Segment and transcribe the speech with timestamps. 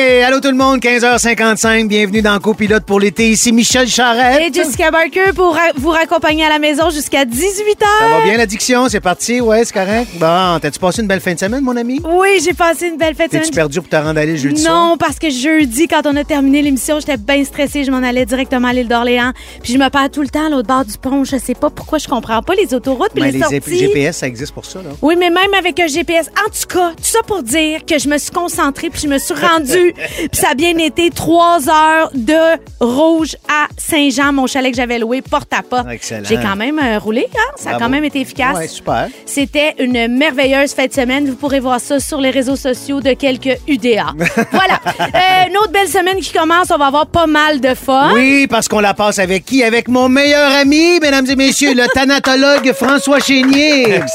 [0.00, 0.22] Hey!
[0.22, 3.28] Allô tout le monde, 15h55, bienvenue dans Copilote pour l'été.
[3.32, 4.40] Ici Michel Charette.
[4.40, 7.84] Et Jessica Barker pour ra- vous raccompagner à la maison jusqu'à 18h.
[7.98, 8.88] Ça va bien l'addiction?
[8.88, 9.42] C'est parti?
[9.42, 10.08] Ouais, c'est correct?
[10.14, 12.00] Bon, t'as-tu passé une belle fin de semaine, mon ami?
[12.02, 13.26] Oui, j'ai passé une belle fête.
[13.30, 13.56] de T'es-tu semaine.
[13.56, 14.74] perdu pour te rendre à l'île jeudi soir?
[14.90, 17.84] Non, parce que jeudi, quand on a terminé l'émission, j'étais bien stressée.
[17.84, 19.32] Je m'en allais directement à l'île d'Orléans.
[19.62, 21.24] Puis je me perds tout le temps à l'autre bord du pont.
[21.24, 23.78] Je sais pas pourquoi je comprends pas les autoroutes puis les, les sorties.
[23.78, 24.90] GPS, ça existe pour ça, là.
[25.02, 26.28] Oui, mais même avec un GPS.
[26.42, 29.18] En tout cas, tout ça pour dire que je me suis concentrée puis je me
[29.18, 29.89] suis rendue.
[29.94, 34.98] Puis ça a bien été trois heures de rouge à Saint-Jean, mon chalet que j'avais
[34.98, 35.86] loué porte à porte.
[35.90, 36.22] Excellent.
[36.28, 37.38] J'ai quand même euh, roulé, hein?
[37.56, 37.84] Ça a Bravo.
[37.84, 38.56] quand même été efficace.
[38.56, 39.08] Ouais, super.
[39.26, 41.26] C'était une merveilleuse fête de semaine.
[41.28, 44.06] Vous pourrez voir ça sur les réseaux sociaux de quelques UDA.
[44.52, 44.80] voilà.
[45.00, 46.70] Euh, une autre belle semaine qui commence.
[46.70, 48.10] On va avoir pas mal de fun.
[48.14, 49.62] Oui, parce qu'on la passe avec qui?
[49.62, 53.98] Avec mon meilleur ami, mesdames et messieurs, le thanatologue François Chénier.
[53.98, 54.06] non,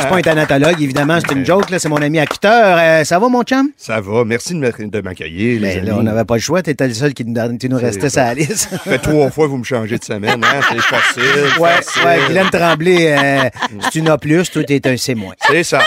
[0.00, 1.78] c'est pas un thanatologue, évidemment, c'est une joke, là.
[1.78, 2.78] C'est mon ami acteur.
[2.80, 3.70] Euh, ça va, mon chum?
[3.76, 4.24] Ça va.
[4.24, 5.86] Merci de me- de m'accueillir, amis.
[5.86, 6.62] là, on n'avait pas le choix.
[6.62, 8.68] T'étais le seul qui nous, qui nous restait la liste.
[8.70, 10.42] Ça fait trois fois que vous me changez de semaine.
[10.44, 10.60] Hein?
[10.68, 11.22] C'est facile.
[11.60, 12.04] Ouais, facile.
[12.04, 13.48] ouais, Guylaine Tremblay, euh,
[13.82, 15.16] c'est une A+, toi, t'es un C-.
[15.48, 15.80] C'est ça.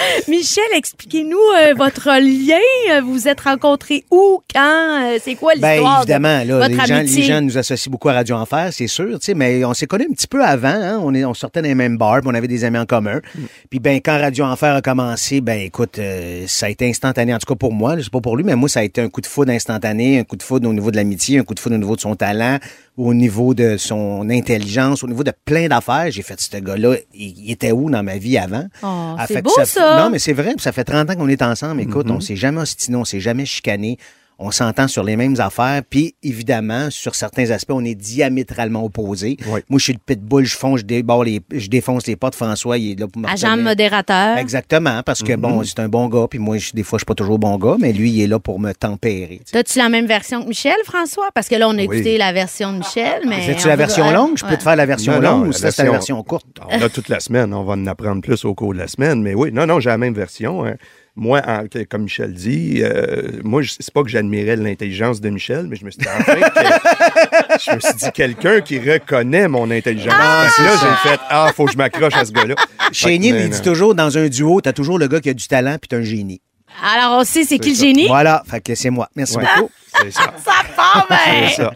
[0.28, 3.00] Michel, expliquez-nous euh, votre lien.
[3.02, 5.02] Vous vous êtes rencontrés où, quand?
[5.02, 8.08] Euh, c'est quoi Ben l'histoire de évidemment, là, les gens, les gens nous associent beaucoup
[8.08, 10.68] à Radio Enfer, c'est sûr, tu sais, mais on s'est connus un petit peu avant,
[10.68, 13.20] hein, on, est, on sortait dans les mêmes bars, on avait des amis en commun.
[13.68, 17.38] Puis ben quand Radio Enfer a commencé, ben écoute, euh, ça a été instantané, en
[17.38, 19.08] tout cas pour moi, je sais pas pour lui, mais moi ça a été un
[19.08, 21.60] coup de foudre instantané, un coup de foudre au niveau de l'amitié, un coup de
[21.60, 22.58] foudre au niveau de son talent,
[22.96, 26.10] au niveau de son intelligence, au niveau de plein d'affaires.
[26.10, 28.66] J'ai fait ce gars-là, il, il était où dans ma vie avant?
[28.82, 29.96] Oh, Ah, c'est beau, ça.
[30.04, 31.80] Non, mais c'est vrai, ça fait 30 ans qu'on est ensemble.
[31.80, 33.96] Écoute, on s'est jamais ostiné, on s'est jamais chicané.
[34.42, 39.36] On s'entend sur les mêmes affaires, puis évidemment, sur certains aspects, on est diamétralement opposés.
[39.48, 39.60] Oui.
[39.68, 42.34] Moi, je suis le pitbull, je fonce, je, déborde les, je défonce les portes.
[42.34, 44.38] François, il est là pour me Agent modérateur.
[44.38, 47.04] Exactement, parce que, bon, c'est un bon gars, puis moi, je- des fois, je suis
[47.06, 49.42] pas toujours bon gars, mais lui, il est là pour me tempérer.
[49.52, 51.28] T'as-tu la même version que Michel, François?
[51.34, 51.82] Parce que là, on a Oui.
[51.84, 53.42] écouté la version de Michel, mais...
[53.42, 54.38] Fais-tu on la va- version longue?
[54.38, 54.56] Je peux Ouais.
[54.56, 56.46] te faire la version Non, non, longue ou c'est la version- version courte?
[56.66, 57.52] On a toute la semaine.
[57.52, 59.22] On va en apprendre plus au cours de la semaine.
[59.22, 60.64] Mais oui, non, non, j'ai la même version.
[60.64, 60.76] hein.
[61.22, 65.76] Moi, en- comme Michel dit, euh, moi, c'est pas que j'admirais l'intelligence de Michel, mais
[65.76, 66.40] je me suis dit, enfin, que-
[67.70, 70.14] je me suis dit, quelqu'un qui reconnaît mon intelligence.
[70.56, 72.54] Que là, j'ai fait, ah, faut que je m'accroche à ce gars-là.
[72.92, 75.76] Chénier, il dit toujours, dans un duo, t'as toujours le gars qui a du talent,
[75.78, 76.40] puis t'as un génie.
[76.82, 78.06] Alors, on sait c'est qui le génie?
[78.06, 79.08] Voilà, fait que c'est moi.
[79.14, 79.44] Merci Ouais.
[79.56, 79.70] beaucoup.
[80.02, 80.20] C'est ça.
[80.44, 81.48] Ça part bien!
[81.48, 81.72] C'est ça.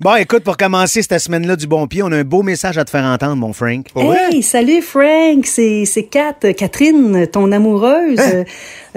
[0.00, 2.84] Bon, écoute, pour commencer cette semaine-là du bon pied, on a un beau message à
[2.84, 3.86] te faire entendre, mon Frank.
[3.94, 4.16] Vrai?
[4.32, 8.20] Hey, salut Frank, c'est c'est Kat, euh, Catherine, ton amoureuse.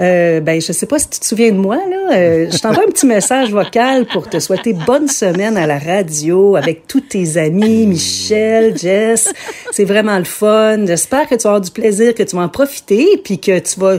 [0.00, 2.14] Euh, ben, je sais pas si tu te souviens de moi là.
[2.16, 6.56] Euh, je t'envoie un petit message vocal pour te souhaiter bonne semaine à la radio
[6.56, 9.32] avec tous tes amis, Michel, Jess.
[9.72, 10.86] C'est vraiment le fun.
[10.86, 13.78] J'espère que tu vas avoir du plaisir, que tu vas en profiter, puis que tu
[13.80, 13.98] vas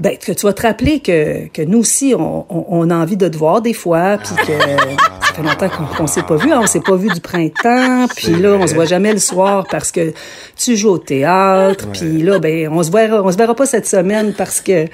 [0.00, 3.18] ben, que tu vas te rappeler que, que nous aussi, on, on, on a envie
[3.18, 6.50] de te voir des fois, puis que ça fait longtemps qu'on qu'on s'est pas vu,
[6.50, 9.66] hein, on s'est pas vu du printemps, puis là, on se voit jamais le soir
[9.70, 10.14] parce que
[10.56, 13.86] tu joues au théâtre, puis là, ben, on se verra, on se verra pas cette
[13.86, 14.86] semaine parce que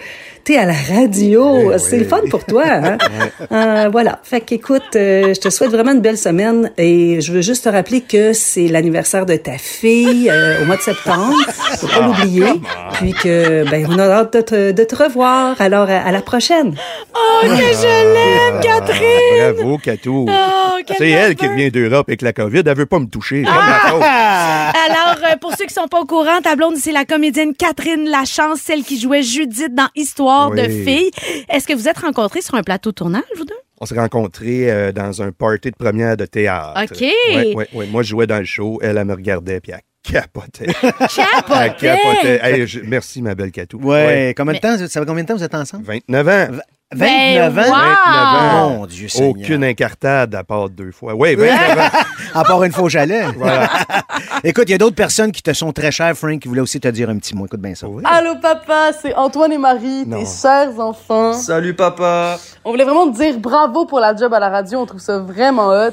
[0.46, 2.02] t'es à la radio, Eh c'est oui.
[2.04, 2.98] le fun pour toi, hein?
[3.52, 4.18] Euh, voilà.
[4.22, 7.68] Fait qu'écoute, euh, je te souhaite vraiment une belle semaine et je veux juste te
[7.68, 11.34] rappeler que c'est l'anniversaire de ta fille euh, au mois de septembre.
[11.78, 12.46] Faut pas l'oublier.
[12.94, 15.60] Puis que, ben, on a hâte de te, de te revoir.
[15.60, 16.74] Alors, à, à la prochaine.
[17.14, 19.54] Oh, que je l'aime, Catherine!
[19.56, 20.26] Bravo, Catou.
[20.28, 22.62] Oh, c'est elle qui revient d'Europe avec la COVID.
[22.66, 23.44] Elle veut pas me toucher.
[23.46, 28.08] Alors, euh, pour ceux qui sont pas au courant, ta blonde, c'est la comédienne Catherine
[28.08, 30.84] Lachance, celle qui jouait Judith dans Histoire de Oui.
[30.84, 31.10] filles.
[31.48, 33.54] Est-ce que vous êtes rencontrés sur un plateau de tournage, vous deux?
[33.80, 36.80] On s'est rencontrés euh, dans un party de première de théâtre.
[36.82, 37.00] OK.
[37.00, 37.86] Ouais, ouais, ouais.
[37.88, 38.78] Moi, je jouais dans le show.
[38.82, 40.66] Elle, elle me regardait, puis elle capotait.
[40.82, 41.74] elle Capotait!
[41.78, 42.40] capotait.
[42.42, 43.78] Hey, je- merci, ma belle Catou.
[43.82, 45.84] Ouais, combien de Mais- temps, ça fait combien de temps que vous êtes ensemble?
[45.84, 46.58] 29 ans.
[46.94, 48.68] 29 Ben, ans?
[48.68, 48.68] wow!
[48.78, 49.30] Mon Dieu Seigneur.
[49.30, 51.14] Aucune incartade à part deux fois.
[51.16, 51.88] Oui, 29 ans.
[52.34, 53.24] À part une fois au chalet.
[53.36, 53.68] Voilà.
[54.44, 56.78] Écoute, il y a d'autres personnes qui te sont très chères, Frank, qui voulaient aussi
[56.78, 57.46] te dire un petit mot.
[57.46, 57.86] Écoute bien ça.
[58.04, 60.18] Allô papa, c'est Antoine et Marie, Non.
[60.20, 61.32] tes chers enfants.
[61.32, 62.38] Salut papa.
[62.64, 65.18] On voulait vraiment te dire bravo pour la job à la radio, on trouve ça
[65.18, 65.92] vraiment hot.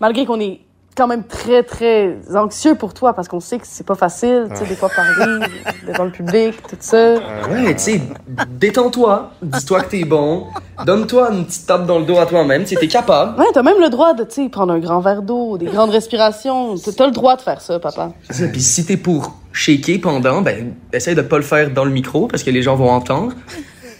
[0.00, 0.60] malgré qu'on est
[0.96, 4.56] quand même très, très anxieux pour toi parce qu'on sait que c'est pas facile, tu
[4.56, 5.46] sais, des fois parler
[5.86, 7.14] devant le public, tout ça.
[7.50, 8.02] Ouais, tu sais,
[8.48, 10.46] détends-toi, dis-toi que t'es bon,
[10.84, 13.40] donne-toi une petite tape dans le dos à toi-même, tu sais, t'es capable.
[13.40, 15.90] Ouais, t'as même le droit de, tu sais, prendre un grand verre d'eau, des grandes
[15.90, 16.74] respirations.
[16.76, 18.12] T'as le droit de faire ça, papa.
[18.30, 21.90] C'est Puis si t'es pour shaker pendant, ben, essaye de pas le faire dans le
[21.90, 23.32] micro parce que les gens vont entendre.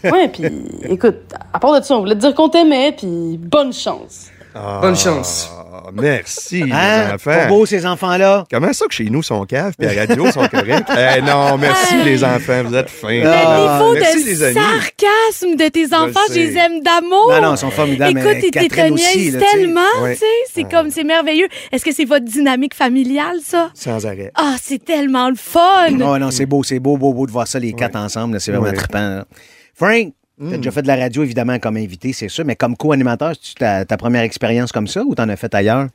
[0.04, 0.44] Ouais, puis
[0.88, 1.16] écoute,
[1.52, 4.30] à part de ça, on voulait te dire qu'on t'aimait, puis bonne chance.
[4.54, 5.50] Bonne chance.
[5.75, 6.66] Ah, merci, Hein?
[6.66, 7.49] les Pas enfants.
[7.49, 8.44] beau, ces enfants-là?
[8.50, 10.84] Comment ça que chez nous, sont caves, puis à la radio, sont corrects?
[11.16, 13.22] Eh non, merci, les enfants, vous êtes fins.
[13.25, 14.54] Ah, Défaut merci, de les amis.
[14.54, 17.31] sarcasme de tes enfants, je les aime d'amour.
[17.32, 18.50] Non, non, ils sont formidables, Écoute, ils
[19.32, 19.38] sais.
[19.38, 20.25] tellement, tu sais.
[20.54, 21.49] C'est comme, c'est merveilleux.
[21.72, 23.70] Est-ce que c'est votre dynamique familiale, ça?
[23.75, 24.31] Sans arrêt.
[24.34, 25.90] Ah, c'est tellement le fun!
[25.93, 28.34] Non, non, c'est beau, c'est beau, beau, beau de voir ça, les quatre ensemble.
[28.34, 28.75] là, C'est vraiment Ouais.
[28.75, 29.22] trippant.
[30.42, 33.32] Frank, t'as déjà fait de la radio, évidemment, comme invité, c'est sûr, mais comme co-animateur,
[33.40, 35.86] c'est ta, ta première expérience comme ça ou t'en as fait ailleurs?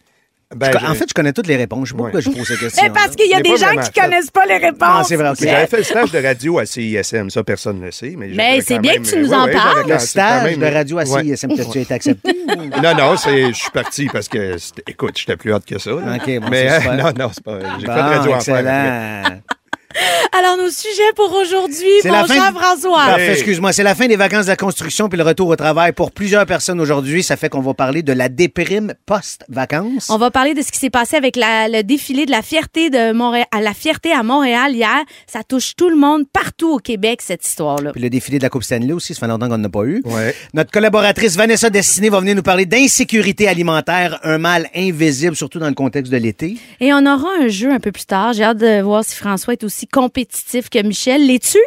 [0.56, 1.90] Ben, en fait, je connais toutes les réponses.
[1.90, 2.12] Je sais pas Ouais.
[2.12, 2.84] pourquoi je pose cette question.
[2.84, 4.00] Mais parce qu'il y a des pas gens qui fait.
[4.00, 4.80] connaissent pas les réponses.
[4.82, 5.36] Ah, c'est vrai, ok.
[5.42, 8.16] J'avais fait le stage de radio à CISM, ça personne ne le sait.
[8.18, 9.90] Mais, c'est bien même- que tu nous ouais, en ouais, parles.
[9.90, 11.24] Le stage même- de radio à Ouais.
[11.36, 12.32] CISM, t'as-tu été accepté?
[12.82, 15.90] Non, non, c'est, je suis parti parce que, c'était- écoute, j'étais plus hâte que ça.
[15.92, 16.16] là.
[16.16, 16.96] Ok, bon, mais c'est euh, super.
[16.96, 17.60] non, non, c'est pas.
[17.82, 19.38] J'ai Bon, fait radio en faire.
[20.38, 23.06] Alors, nos sujets pour aujourd'hui, C'est mon la fin cher François.
[23.06, 23.72] Parfait, excuse-moi.
[23.74, 26.46] C'est la fin des vacances de la construction puis le retour au travail pour plusieurs
[26.46, 27.24] personnes aujourd'hui.
[27.24, 30.10] Ça fait qu'on va parler de la déprime post-vacances.
[30.10, 32.90] On va parler de ce qui s'est passé avec la- le défilé de la fierté
[32.90, 34.98] de Montréal, à la fierté à Montréal hier.
[35.26, 37.92] Ça touche tout le monde partout au Québec cette histoire-là.
[37.92, 39.84] Puis le défilé de la Coupe Stanley aussi, ça fait longtemps qu'on n'en a pas
[39.86, 40.02] eu.
[40.06, 40.36] Ouais.
[40.54, 45.68] Notre collaboratrice Vanessa Destiné va venir nous parler d'insécurité alimentaire, un mal invisible, surtout dans
[45.68, 46.58] le contexte de l'été.
[46.80, 48.34] Et on aura un jeu un peu plus tard.
[48.34, 51.26] J'ai hâte de voir si François est aussi compétitif que Michel.
[51.28, 51.58] L'es-tu?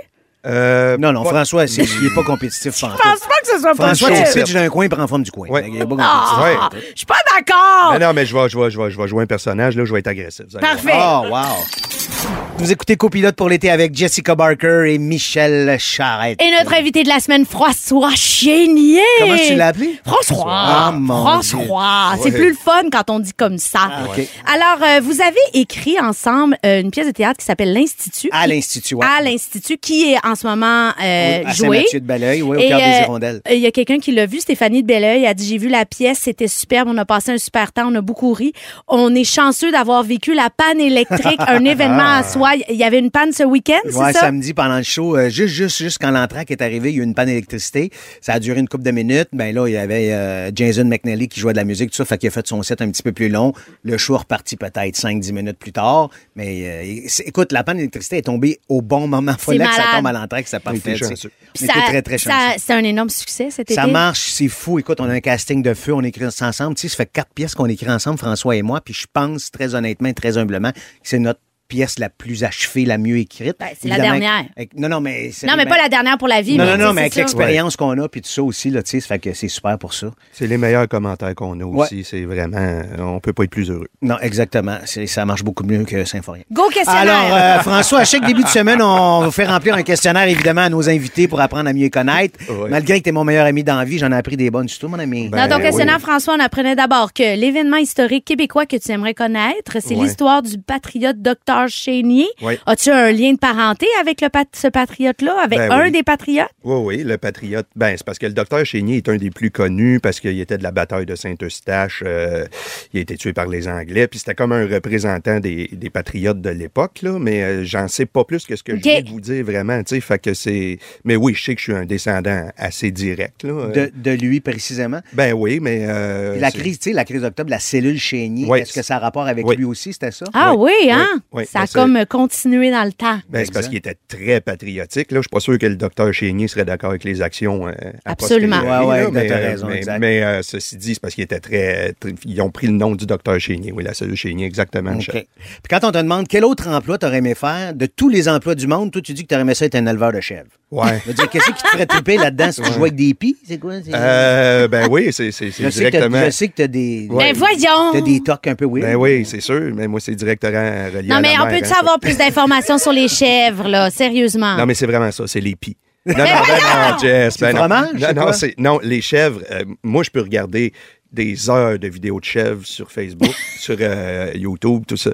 [0.47, 2.75] Euh, Non, non, pas- François, c'est- il n'est pas compétitif.
[2.75, 4.43] Je pense pas que ce soit François, possible.
[4.45, 5.47] pitch d'un coin et prend en forme du coin.
[5.49, 5.69] Ouais.
[5.69, 6.73] Il est pas Ah, compétitif.
[6.73, 6.81] Ouais.
[6.93, 7.93] Je suis pas d'accord.
[7.93, 9.85] Non, non, mais je vais, je, vais, je, vais, je vais jouer un personnage, là,
[9.85, 10.47] je vais être agressif.
[10.59, 10.93] Parfait.
[10.95, 12.10] Oh, wow!
[12.59, 16.41] Vous écoutez Copilote pour l'été avec Jessica Barker et Michel Charrette.
[16.43, 19.01] Et notre invité de la semaine, François Chénier.
[19.21, 19.99] Comment tu l'as appelé?
[20.05, 20.45] François.
[20.47, 22.13] Ah, mon François.
[22.23, 22.39] C'est Ouais.
[22.39, 23.89] plus le fun quand on dit comme ça.
[24.07, 24.23] OK.
[24.47, 28.29] Alors, euh, vous avez écrit ensemble euh, une pièce de théâtre qui s'appelle L'Institut.
[28.33, 29.07] À l'Institut, ouais.
[29.19, 31.79] À l'Institut, qui est en ce moment euh, à joué.
[31.79, 33.41] Saint-Mathieu de Belleuil, oui, au cœur des euh, hirondelles.
[33.51, 35.87] Il y a quelqu'un qui l'a vu, Stéphanie de Belleuil, a dit j'ai vu la
[35.87, 38.53] pièce, c'était superbe, on a passé un super temps, on a beaucoup ri.
[38.87, 42.53] On est chanceux d'avoir vécu la panne électrique, un événement soi.
[42.69, 44.21] Il y avait une panne ce week-end, Ouais, c'est ça?
[44.21, 47.03] samedi pendant le show, euh, juste, juste, juste quand l'entraque est arrivée, il y a
[47.03, 47.91] eu une panne d'électricité.
[48.21, 49.29] Ça a duré une couple de minutes.
[49.33, 52.05] Ben là, il y avait euh, Jason McNally qui jouait de la musique, tout ça,
[52.05, 53.53] fait qu'il a fait son set un petit peu plus long.
[53.83, 56.11] Le show est reparti peut-être 5-10 minutes plus tard.
[56.37, 59.35] Mais euh, écoute, la panne d'électricité est tombée au bon moment.
[59.39, 60.95] C'est Fallait que ça tombe à l'entraque, parfait.
[61.03, 62.59] On Ça- était très, très ça- chanceux.
[62.65, 63.91] C'est un énorme succès cet Ça été.
[63.93, 64.79] marche, c'est fou.
[64.79, 66.75] Écoute, on a un casting de feu, on écrit ça ensemble.
[66.77, 68.81] Tu sais, ça fait quatre pièces qu'on écrit ensemble, François et moi.
[68.81, 71.41] Puis je pense, très honnêtement, et très humblement, que c'est notre
[71.71, 73.55] pièce la plus achevée, la mieux écrite.
[73.61, 74.45] Ben, c'est la dernière.
[74.57, 75.31] avec- non, non, mais...
[75.47, 76.59] Non, mais pas la dernière pour la vie.
[76.59, 78.91] Non, mais non, non, mais avec l'expérience qu'on a, puis tout ça aussi, là, tu
[78.91, 80.09] sais, ça fait que c'est super pour ça.
[80.33, 81.83] C'est les meilleurs commentaires qu'on a Ouais.
[81.85, 82.03] aussi.
[82.05, 82.83] C'est vraiment.
[82.99, 83.87] On peut pas être plus heureux.
[84.03, 84.79] Non, exactement.
[84.85, 86.43] Ça marche beaucoup mieux que Symphorien.
[86.53, 87.03] Go questionnaire.
[87.03, 90.63] Alors, euh, François, à chaque début de semaine, on vous fait remplir un questionnaire, évidemment,
[90.63, 92.39] à nos invités pour apprendre à mieux connaître.
[92.51, 92.69] Ouais.
[92.69, 94.67] Malgré que tu es mon meilleur ami dans la vie, j'en ai appris des bonnes
[94.67, 95.29] du tout, mon ami.
[95.29, 96.03] Ben, Dans ton questionnaire, oui.
[96.03, 100.05] François, on apprenait d'abord que l'événement historique québécois que tu aimerais connaître, c'est Ouais.
[100.05, 102.27] l'histoire du patriote Docteur Chénier.
[102.43, 102.59] Ouais.
[102.67, 105.91] As-tu un lien de parenté avec le pat- ce patriote-là, avec Ben un oui.
[105.93, 106.49] des patriotes?
[106.65, 107.67] Oui, oui, le patriote.
[107.77, 110.59] Ben, c'est parce que le docteur Chénier est un des plus connus parce qu'il était
[110.59, 112.03] de la bataille de Saint-Eustache.
[112.07, 112.47] euh,
[112.93, 114.07] il a été tué par les Anglais.
[114.09, 117.19] Puis c'était comme un représentant des, des patriotes de l'époque, là.
[117.19, 119.79] Mais euh, j'en sais pas plus que ce que je viens de vous dire vraiment,
[119.83, 120.01] tu sais.
[120.01, 120.79] Fait que c'est.
[121.05, 123.51] Mais oui, je sais que je suis un descendant assez direct, là.
[123.53, 125.01] Euh, De, de lui, précisément?
[125.13, 125.87] Ben oui, mais.
[125.89, 128.61] euh, la crise, tu sais, la crise d'octobre, la cellule Chénier, Oui.
[128.61, 129.57] est-ce que ça a rapport avec Oui.
[129.57, 130.25] lui aussi, c'était ça?
[130.33, 131.07] Ah oui, Oui, hein?
[131.33, 133.19] oui, ça a ben, comme continué dans le temps.
[133.29, 135.11] Ben, c'est parce qu'il était très patriotique.
[135.13, 135.19] Là.
[135.19, 137.67] Je suis pas sûr que le docteur Chénier serait d'accord avec les actions.
[137.69, 137.73] euh,
[138.05, 138.57] Absolument.
[138.61, 139.99] posteriori, Ouais, mais, euh, raison, mais, exact.
[139.99, 142.95] mais, euh, ceci dit, c'est parce qu'il était très, très- Ils ont pris le nom
[142.95, 143.73] du docteur Chénier.
[143.73, 144.91] Oui, la cellule Chénier, exactement.
[144.91, 144.97] OK.
[144.97, 145.25] Michel.
[145.37, 148.55] Puis quand on te demande quel autre emploi t'aurais aimé faire, de tous les emplois
[148.55, 150.51] du monde, toi, tu dis que t'aurais aimé ça être un éleveur de chèvres.
[150.71, 151.03] Ouais.
[151.33, 152.53] Qu'est-ce qui te ferait triper là-dedans?
[152.53, 153.37] Si tu jouais avec des pis?
[153.47, 153.73] C'est quoi?
[153.93, 155.31] Euh, ben oui, c'est
[155.71, 156.25] directement.
[156.27, 157.33] je sais que t'as des, Ouais.
[157.33, 157.93] Ben voyons!
[157.93, 158.83] t'as des tocs un peu weird.
[158.87, 159.73] Ben oui, c'est sûr.
[159.75, 160.61] Mais moi, c'est directement
[160.95, 161.77] relié Non, à mais la on peut-tu hein.
[161.81, 163.91] avoir plus d'informations sur les chèvres, là?
[163.91, 164.57] Sérieusement.
[164.57, 165.77] Non, mais c'est vraiment ça, c'est les pis.
[166.07, 167.35] Non, non, ben non, Jess.
[167.39, 168.33] C'est Ben non.
[168.33, 170.73] c'est- non, les chèvres, euh, moi, je peux regarder
[171.13, 175.11] des heures de vidéos de chèvres sur Facebook, sur euh, YouTube, tout ça.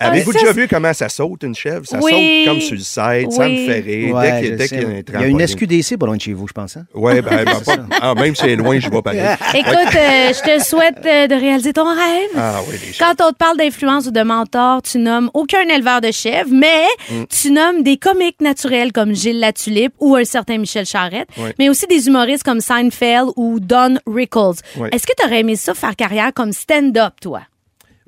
[0.00, 1.86] Avez-vous ça, déjà vu comment ça saute, une chèvre?
[1.86, 2.44] Ça Oui.
[2.44, 3.66] saute comme sur le site, ça me Oui.
[3.66, 4.14] fait rire.
[4.14, 5.40] Ouais, dès qu'il dès y a un Il y a trampoline.
[5.40, 6.76] une SQDC pas loin de chez vous, je pense.
[6.76, 6.84] Hein?
[6.94, 9.20] Ouais, ben, ben, pas- ah, même si c'est loin, je vais pareil.
[9.54, 12.30] Écoute, euh, je te souhaite euh, de réaliser ton rêve.
[12.36, 12.76] Ah oui.
[12.98, 16.84] Quand on te parle d'influence ou de mentor, tu nommes aucun éleveur de chèvres, mais
[17.10, 17.24] Mm.
[17.28, 21.86] tu nommes des comiques naturels comme Gilles Latulippe ou un certain Michel Charette, mais aussi
[21.86, 24.60] des humoristes comme Seinfeld ou Don Rickles.
[24.92, 27.42] Est-ce que tu aurais aimé ça faire carrière comme stand-up, toi?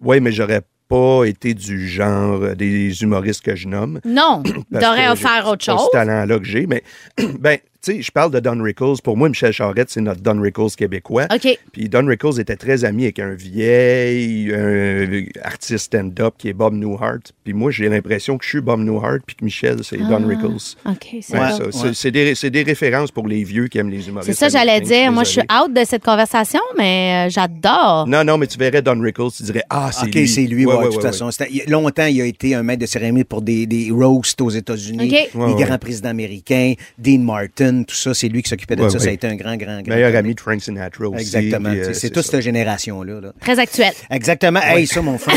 [0.01, 4.01] Oui, mais j'aurais pas été du genre des humoristes que je nomme.
[4.05, 4.43] Non,
[4.81, 5.81] t'aurais offert autre chose.
[5.87, 6.83] ce talent-là que j'ai, mais
[7.41, 9.01] ben, tu sais, je parle de Don Rickles.
[9.03, 11.27] Pour moi, Michel Charette, c'est notre Don Rickles québécois.
[11.33, 11.59] OK.
[11.73, 16.75] Puis Don Rickles était très ami avec un vieil un artiste stand-up qui est Bob
[16.75, 17.19] Newhart.
[17.45, 20.09] Puis moi, j'ai l'impression que je suis Bob Newhart puis que Michel, c'est Ah.
[20.09, 20.77] Don Rickles.
[20.87, 21.71] OK, c'est Ouais, bon.
[21.73, 24.33] ça, c'est- C'est des, des références pour les vieux qui aiment les humoristes.
[24.33, 25.11] C'est ça, j'allais dire.
[25.13, 28.07] Moi, je suis out de cette conversation, mais euh, j'adore.
[28.07, 30.29] Non, non, mais tu verrais Don Rickles, tu dirais Ah, c'est OK, lui.
[30.29, 31.31] c'est lui, Ouais, ouais, ouais, de toute ouais, façon.
[31.69, 35.11] Longtemps, il a été un maître de cérémonie pour des, des roasts aux États-Unis, OK.
[35.35, 35.65] les Ouais, ouais.
[35.65, 38.99] grands présidents américains, Dean Martin, tout ça, c'est lui qui s'occupait de Ouais, ça.
[38.99, 39.05] ouais.
[39.05, 39.95] Ça a été un grand, grand, grand.
[39.95, 41.21] Meilleur ami de Frank Sinatra aussi.
[41.21, 41.71] Exactement.
[41.71, 43.21] euh, c'est toute cette génération-là.
[43.21, 43.33] là.
[43.41, 43.93] Très actuel.
[44.11, 44.61] Exactement.
[44.63, 45.37] Hey, ça, mon frère.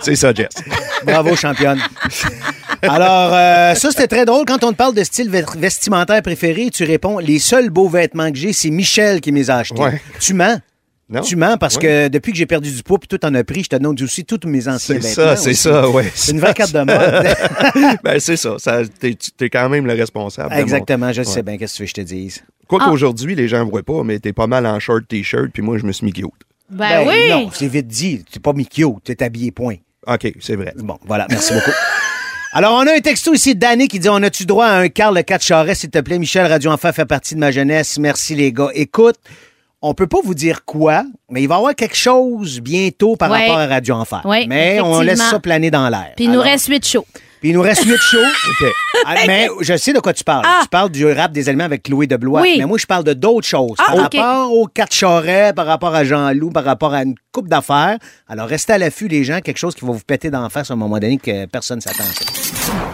[0.00, 0.48] C'est ça, Jess.
[1.04, 1.80] Bravo, championne.
[2.82, 4.44] Alors, euh, ça, c'était très drôle.
[4.46, 8.30] Quand on te parle de style ve- vestimentaire préféré, tu réponds les seuls beaux vêtements
[8.30, 9.80] que j'ai, c'est Michel qui me les a achetés.
[9.80, 10.00] Ouais.
[10.20, 10.58] Tu mens.
[11.12, 11.20] Non?
[11.20, 13.62] Tu mens parce que depuis que j'ai perdu du poids puis tout en a pris,
[13.64, 16.10] je te donne aussi tous mes anciens C'est ça, c'est ça, ouais.
[16.14, 17.98] C'est une vraie carte de mode.
[18.04, 18.54] ben, c'est ça.
[18.58, 20.54] ça t'es, tu- es quand même le responsable.
[20.54, 21.24] Exactement, je Ouais.
[21.26, 22.42] sais bien qu'est-ce que tu veux que je te dise.
[22.66, 22.86] Quoi Ah.
[22.88, 25.76] qu'aujourd'hui, les gens ne voient pas, mais t'es pas mal en short t-shirt, puis moi,
[25.78, 26.26] je me suis mis cute.
[26.70, 27.28] Ben, oui.
[27.30, 28.24] Non, c'est vite dit.
[28.32, 29.74] T'es pas Mikio, t'es habillé, point.
[30.06, 30.72] OK, c'est vrai.
[30.78, 31.70] Bon, voilà, merci beaucoup.
[32.54, 34.88] Alors, on a un texto ici de Danny qui dit On a-tu droit à un
[34.88, 36.18] Carl Le 4 Charest, s'il te plaît?
[36.18, 37.98] Michel, Radio Enfer fait partie de ma jeunesse.
[37.98, 38.68] Merci, les gars.
[38.74, 39.16] Écoute,
[39.82, 43.30] on peut pas vous dire quoi, mais il va y avoir quelque chose bientôt par
[43.30, 43.40] Ouais.
[43.42, 44.22] rapport à Radio Enfer.
[44.24, 46.12] Ouais, mais on laisse ça planer dans l'air.
[46.16, 47.04] Puis il nous Alors, reste huit shows.
[47.40, 48.18] Puis il nous reste huit shows.
[49.04, 50.44] Ah, mais je sais de quoi tu parles.
[50.46, 50.60] Ah.
[50.62, 52.42] Tu parles du rap des aliments avec Louis de Blois.
[52.42, 52.54] Oui.
[52.58, 53.74] Mais moi, je parle de d'autres choses.
[53.78, 57.48] Ah, par rapport aux quatre charrets, par rapport à Jean-Loup, par rapport à une coupe
[57.48, 57.98] d'affaires.
[58.28, 59.40] Alors, restez à l'affût, les gens.
[59.40, 61.82] Quelque chose qui va vous péter d'en face à un moment donné que personne ne
[61.82, 62.24] s'attend à ça.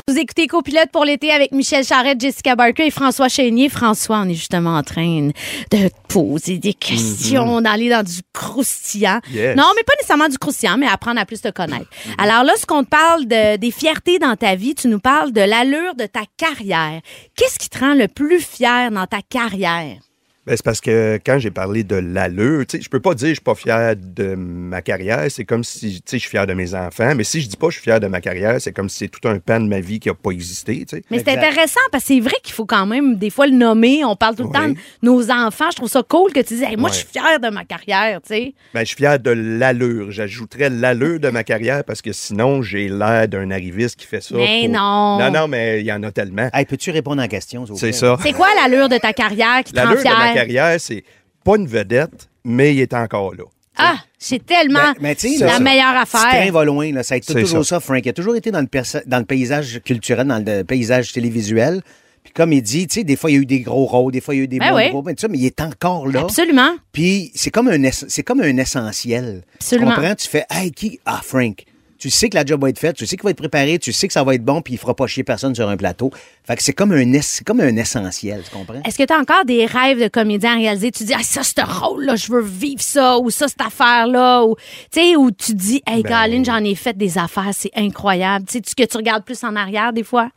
[0.09, 3.69] Vous écoutez Copilote pour l'été avec Michel Charette, Jessica Barker et François Chénier.
[3.69, 5.29] François, on est justement en train
[5.71, 9.21] de poser des questions, d'aller dans du croustillant.
[9.31, 9.57] Yes.
[9.57, 11.87] Non, mais pas nécessairement du croustillant, mais apprendre à plus te connaître.
[12.17, 15.33] Alors là, ce qu'on te parle de, des fiertés dans ta vie, tu nous parles
[15.33, 17.01] de l'allure de ta carrière.
[17.37, 19.99] Qu'est-ce qui te rend le plus fier dans ta carrière?
[20.49, 23.27] Ben, c'est parce que quand j'ai parlé de l'allure, tu sais, je peux pas dire
[23.27, 25.27] que je suis pas fier de ma carrière.
[25.29, 27.13] C'est comme si, tu sais, je suis fier de mes enfants.
[27.15, 28.99] Mais si je dis pas que je suis fier de ma carrière, c'est comme si
[29.01, 31.03] c'est tout un pan de ma vie qui a pas existé, tu sais.
[31.11, 34.05] Mais c'est intéressant parce que c'est vrai qu'il faut quand même des fois le nommer.
[34.05, 34.55] On parle tout le Oui.
[34.55, 35.67] temps de nos enfants.
[35.71, 36.95] Je trouve ça cool que tu dises, Hey, moi, Ouais.
[36.97, 38.55] je suis fière de ma carrière, tu sais.
[38.73, 40.11] Ben, je suis fier de l'allure.
[40.11, 44.35] J'ajouterais l'allure de ma carrière parce que sinon, j'ai l'air d'un arriviste qui fait ça.
[44.37, 45.19] Mais pour- non.
[45.19, 46.49] Non, non, mais il y en a tellement.
[46.55, 47.67] Hey, peux-tu répondre à la question?
[47.77, 48.17] C'est ça.
[48.23, 50.38] C'est quoi l'allure de ta carrière qui te rend fière?
[50.41, 51.05] Carrière, c'est
[51.45, 53.45] pas une vedette, mais il est encore là.
[53.81, 56.53] Ah, c'est tellement Ben, mais tu sais, la meilleure Si train affaire.
[56.53, 57.77] va loin, là, ça a été C'est toujours ça.
[57.77, 57.81] ça.
[57.81, 58.05] Frank.
[58.05, 61.83] Il a toujours été dans le, perso- dans le paysage culturel, dans le paysage télévisuel.
[62.25, 64.13] Puis comme il dit, tu sais, des fois, il y a eu des gros rôles,
[64.13, 64.89] des fois, il y a eu des Ben bons oui.
[64.91, 66.23] rôles, mais tout ça, mais il est encore là.
[66.23, 66.73] Absolument.
[66.91, 67.79] Puis c'est comme un
[68.27, 69.45] comme un essentiel.
[69.55, 69.91] Absolument.
[69.93, 70.15] Tu comprends?
[70.17, 70.99] Tu fais Hey, qui?
[71.07, 71.65] Ah, Frank.
[71.99, 73.93] Tu sais que la job va être faite, tu sais qu'il va être préparé, tu
[73.93, 76.11] sais que ça va être bon, puis il fera pas chier personne sur un plateau.
[76.45, 78.81] Fait que c'est comme un es- comme un essentiel, tu comprends?
[78.85, 80.91] Est-ce que tu as encore des rêves de comédien à réaliser?
[80.93, 84.55] Tu dis, ah, ça, ce rôle-là, je veux vivre ça, ou ça, cette affaire-là, ou,
[84.93, 88.45] tu sais, ou tu dis, hey, Ben- Colin, j'en ai fait des affaires, c'est incroyable.
[88.47, 90.31] Tu sais, que tu regardes plus en arrière, des fois?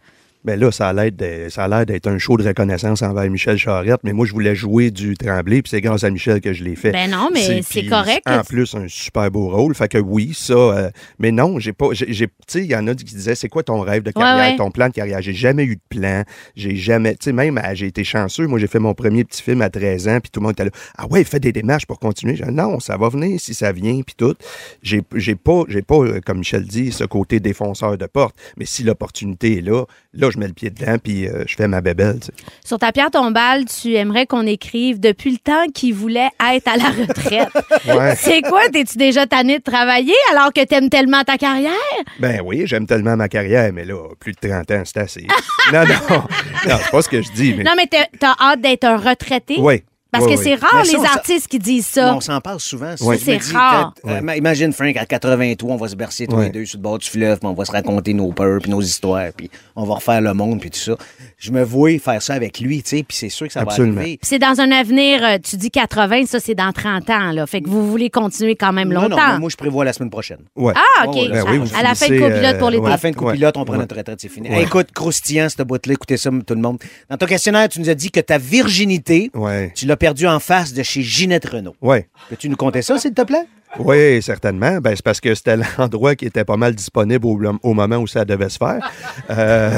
[0.43, 4.25] Ben là, ça a l'air d'être un show de reconnaissance envers Michel Charette, mais moi,
[4.25, 6.91] je voulais jouer du Tremblay, puis c'est grâce à Michel que je l'ai fait.
[6.91, 9.75] Ben non, mais c'est correct En plus, un super beau rôle.
[9.75, 10.53] Fait que oui, ça.
[10.53, 11.89] euh, mais non, j'ai pas.
[11.91, 14.57] Tu sais, il y en a qui disaient c'est quoi ton rêve de carrière, ouais.
[14.57, 15.21] ton plan de carrière?
[15.21, 16.24] J'ai jamais eu de plan.
[16.55, 17.12] J'ai jamais.
[17.15, 18.48] Tu sais, même, à- j'ai été chanceux.
[18.48, 20.65] Moi, j'ai fait mon premier petit film à 13 ans, puis tout le monde était
[20.65, 20.71] là.
[20.98, 22.33] Ah ouais, fais des démarches pour continuer.
[22.33, 24.36] Dit, non, ça va venir si ça vient, puis tout.
[24.81, 25.01] J'ai
[25.36, 28.36] pas, j'ai pas, euh, comme Michel dit, ce côté défonceur de porte.
[28.57, 31.67] Mais si l'opportunité est là, là, je mets le pied dedans, puis euh, je fais
[31.67, 32.19] ma bébelle.
[32.19, 32.33] tu sais.
[32.65, 36.77] Sur ta pierre tombale, tu aimerais qu'on écrive depuis le temps qu'il voulait être à
[36.77, 37.49] la retraite.
[37.87, 38.15] Ouais.
[38.15, 38.69] C'est quoi?
[38.69, 41.71] T'es-tu déjà tanné de travailler alors que t'aimes tellement ta carrière?
[42.19, 45.25] Ben oui, j'aime tellement ma carrière, mais là, plus de 30 ans, c'est assez.
[45.73, 45.95] non, non,
[46.67, 47.63] non, c'est pas ce que je dis, mais.
[47.63, 49.55] Non, mais t'as t'as hâte d'être un retraité?
[49.59, 49.83] Oui.
[50.11, 52.15] Parce que c'est rare, ça, les artistes qui disent ça.
[52.15, 52.95] On s'en parle souvent.
[52.97, 53.93] C'est rare.
[54.07, 56.97] euh, imagine, Frank, à 83, on va se bercer tous les deux sur le bord
[56.97, 59.95] du fleuve, puis on va se raconter nos peurs, puis nos histoires, puis on va
[59.95, 60.95] refaire le monde, puis tout ça.
[61.37, 63.95] Je me vois faire ça avec lui, tu sais, puis c'est sûr que ça Absolument.
[63.95, 64.19] va arriver.
[64.21, 67.47] C'est dans un avenir, euh, tu dis 80, ça c'est dans 30 ans, là.
[67.47, 69.15] Fait que vous voulez continuer quand même Non, longtemps.
[69.17, 70.39] non, mais moi, je prévois la semaine prochaine.
[70.55, 70.73] Ouais.
[70.75, 71.15] Ah, OK.
[71.29, 72.85] Ben vous à la fin de copilote pour euh, l'été.
[72.85, 73.79] À la fin de copilote, on prend Ouais.
[73.79, 74.49] notre retraite, c'est fini.
[74.49, 74.57] Ouais.
[74.57, 76.77] Hey, écoute, croustillant, cette boîte-là, écoutez ça, tout le monde.
[77.09, 79.71] Dans ton questionnaire, tu nous as dit que ta virginité, Ouais.
[79.75, 81.75] tu l'as perdue en face de chez Ginette Renault.
[81.79, 82.10] Ouais.
[82.27, 83.46] Peux-tu nous compter ça, s'il te plaît?
[83.77, 84.79] Oui, certainement.
[84.81, 88.08] Ben, c'est parce que c'était l'endroit qui était pas mal disponible au, au moment où
[88.08, 88.91] ça devait se faire.
[89.29, 89.77] Euh,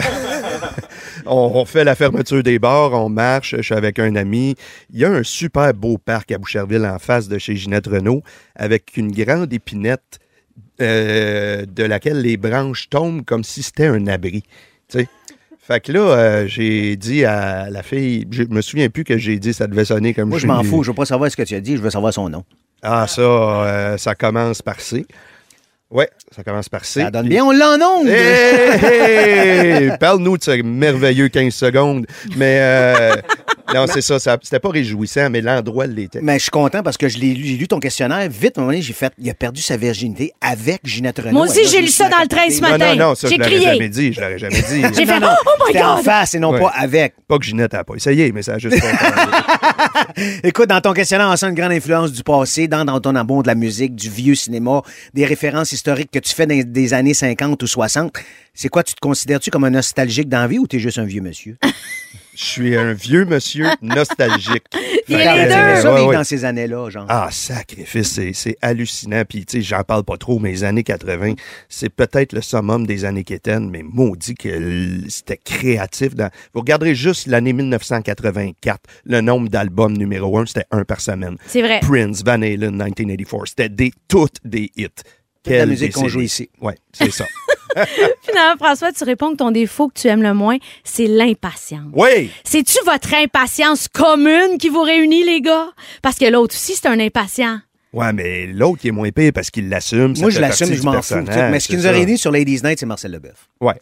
[1.25, 4.55] on, on fait la fermeture des bars, on marche, je suis avec un ami.
[4.93, 8.23] Il y a un super beau parc à Boucherville en face de chez Ginette Renault
[8.55, 10.19] avec une grande épinette
[10.79, 14.43] euh, de laquelle les branches tombent comme si c'était un abri.
[14.87, 15.07] Tu sais.
[15.65, 19.39] Fait que là, euh, j'ai dit à la fille, je me souviens plus que j'ai
[19.39, 20.83] dit ça devait sonner comme Moi, je m'en fous.
[20.83, 21.77] Je veux pas savoir ce que tu as dit.
[21.77, 22.43] Je veux savoir son nom.
[22.81, 25.05] Ah, ça, euh, ça commence par C.
[25.93, 27.01] Ouais, ça commence par C.
[27.01, 28.07] Ça donne bien, on l'a en onde.
[28.07, 29.91] Hey, hey!
[29.99, 32.07] Parle-nous de ce merveilleux 15 secondes.
[32.35, 33.15] Mais euh,
[33.75, 36.19] non, c'est ça, ça c'était pas réjouissant, mais l'endroit l'était.
[36.23, 38.27] Mais je suis content parce que je l'ai lu, j'ai lu ton questionnaire.
[38.27, 41.31] Vite, à un moment donné, j'ai fait, il a perdu sa virginité avec Ginette Renault.
[41.33, 42.77] Moi aussi, j'ai lu ça dans le train ce matin.
[42.77, 44.13] Non, non, non, ça, je l'aurais jamais dit.
[44.13, 44.81] Je l'aurais jamais dit.
[44.97, 46.05] J'ai fait Non, non, Oh my c'était en God!
[46.05, 46.59] face et non Ouais.
[46.59, 47.13] pas avec.
[47.27, 48.87] Pas que Ginette n'a pas essayé, mais ça a juste pas
[50.43, 53.43] Écoute, dans ton questionnaire, on sent une grande influence du passé, dans, dans ton amour
[53.43, 54.81] de la musique, du vieux cinéma,
[55.13, 58.13] des références historiques que tu fais dans des années 50 ou 60.
[58.53, 61.57] C'est quoi, tu te considères-tu comme un nostalgique d'envie ou t'es juste un vieux monsieur?
[62.35, 64.63] Je suis un vieux monsieur nostalgique.
[65.07, 65.51] Il a les deux.
[65.53, 66.15] euh, ça, ouais, vivre ouais.
[66.15, 67.05] dans ces années-là, genre.
[67.09, 69.23] Ah, sacrifice, c'est- c'est hallucinant.
[69.27, 71.33] Puis, tu sais, j'en parle pas trop, mais les années 80,
[71.69, 76.15] c'est peut-être le summum des années quétaines, mais maudit que c'était créatif.
[76.15, 76.29] Dans...
[76.53, 81.35] Vous regarderez juste l'année 1984, le nombre d'albums numéro un, c'était un par semaine.
[81.47, 81.81] C'est vrai.
[81.81, 84.87] Prince, Van Halen, 1984, c'était des, toutes des hits.
[85.51, 86.49] La Quelle musique qu'on joue ici.
[86.61, 87.25] Ouais, c'est ça.
[88.21, 91.89] Finalement, François, tu réponds que ton défaut que tu aimes le moins, c'est l'impatience.
[91.93, 92.29] oui!
[92.43, 95.69] C'est-tu votre impatience commune qui vous réunit, les gars?
[96.01, 97.59] Parce que l'autre aussi, c'est un impatient.
[97.93, 100.13] Ouais, mais l'autre, il est moins pire parce qu'il l'assume.
[100.17, 101.15] Moi, je l'assume, je m'en fous.
[101.51, 103.49] Mais ce qui nous a réunis sur Ladies Night, c'est Marcel Leboeuf.
[103.61, 103.75] Ouais.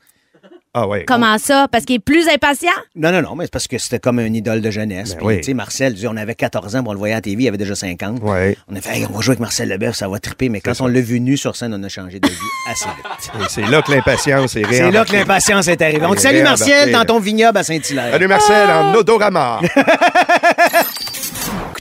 [0.73, 1.03] Ah, ouais.
[1.05, 1.67] Comment ça?
[1.69, 2.69] Parce qu'il est plus impatient?
[2.95, 5.11] Non, non, non, mais c'est parce que c'était comme une idole de jeunesse.
[5.11, 5.37] Ben Puis, oui.
[5.39, 7.47] tu sais, Marcel, on avait 14 ans, puis on le voyait à la TV, il
[7.49, 8.21] avait déjà 50.
[8.23, 8.55] Ouais.
[8.69, 10.47] On a fait, Hey, on va jouer avec Marcel Leboeuf, ça va triper.
[10.47, 12.35] Mais quand on l'a vu nu sur scène, on a changé de vie
[12.71, 13.31] assez vite.
[13.49, 14.85] C'est là que l'impatience est réelle.
[14.85, 16.05] C'est là que l'impatience est arrivée.
[16.05, 18.11] On te salue, réembarqué, dans ton vignoble à Saint-Hilaire.
[18.13, 19.59] Salut Marcel, en odorama.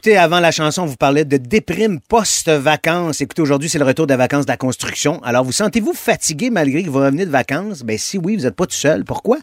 [0.03, 3.21] Écoutez, avant la chanson, on vous parlait de déprime post-vacances.
[3.21, 5.23] Écoutez, aujourd'hui, c'est le retour des vacances de la construction.
[5.23, 7.83] Alors, vous sentez-vous fatigué malgré que vous revenez de vacances?
[7.83, 9.05] Ben si oui, vous n'êtes pas tout seul.
[9.05, 9.37] Pourquoi?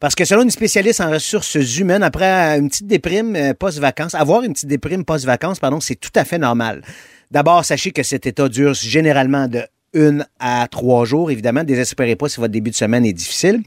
[0.00, 4.42] Parce que selon une spécialiste en ressources humaines, après une petite déprime euh, post-vacances, avoir
[4.42, 6.82] une petite déprime post-vacances, pardon, c'est tout à fait normal.
[7.30, 11.30] D'abord, sachez que cet état dure généralement de une à trois jours.
[11.30, 13.62] Évidemment, désespérez pas si votre début de semaine est difficile.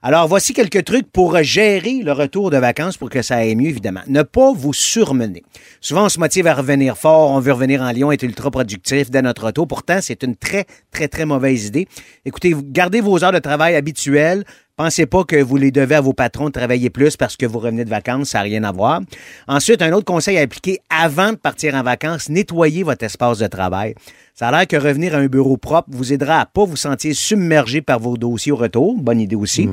[0.00, 3.68] Alors, voici quelques trucs pour gérer le retour de vacances pour que ça aille mieux,
[3.68, 4.02] évidemment.
[4.06, 5.42] Ne pas vous surmener.
[5.80, 9.10] Souvent, on se motive à revenir fort, on veut revenir en Lyon, être ultra productif
[9.10, 9.66] dès notre retour.
[9.66, 11.88] Pourtant, c'est une très, très, très mauvaise idée.
[12.24, 14.44] Écoutez, gardez vos heures de travail habituelles.
[14.78, 17.58] Pensez pas que vous les devez à vos patrons de travailler plus parce que vous
[17.58, 19.00] revenez de vacances, ça n'a rien à voir.
[19.48, 23.48] Ensuite, un autre conseil à appliquer avant de partir en vacances, nettoyez votre espace de
[23.48, 23.96] travail.
[24.34, 27.12] Ça a l'air que revenir à un bureau propre vous aidera à pas vous sentir
[27.12, 28.94] submergé par vos dossiers au retour.
[28.96, 29.68] Bonne idée aussi.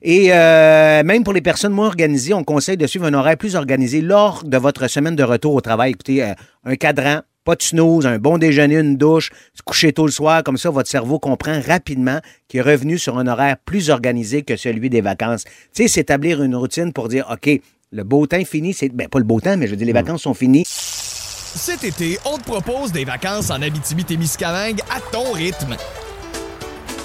[0.00, 3.54] Et euh, même pour les personnes moins organisées, on conseille de suivre un horaire plus
[3.54, 5.90] organisé lors de votre semaine de retour au travail.
[5.90, 6.32] Écoutez, euh,
[6.64, 10.42] un cadran, pas de snooze, un bon déjeuner, une douche, se coucher tôt le soir,
[10.42, 14.54] comme ça, votre cerveau comprend rapidement qu'il est revenu sur un horaire plus organisé que
[14.54, 15.44] celui des vacances.
[15.44, 17.48] Tu sais, s'établir une routine pour dire, OK,
[17.90, 18.90] le beau temps est fini, c'est.
[18.90, 20.64] Ben, pas le beau temps, mais je veux dire, les vacances sont finies.
[20.66, 25.74] Cet été, on te propose des vacances en Abitibi-Témiscamingue à ton rythme.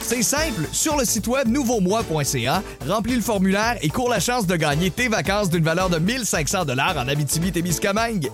[0.05, 4.57] C'est simple, sur le site web nouveaumois.ca, remplis le formulaire et cours la chance de
[4.57, 8.29] gagner tes vacances d'une valeur de 1500 dollars en Abitibi-Témiscamingue.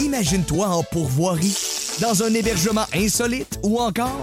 [0.00, 1.56] Imagine-toi en pourvoirie,
[2.02, 4.22] dans un hébergement insolite ou encore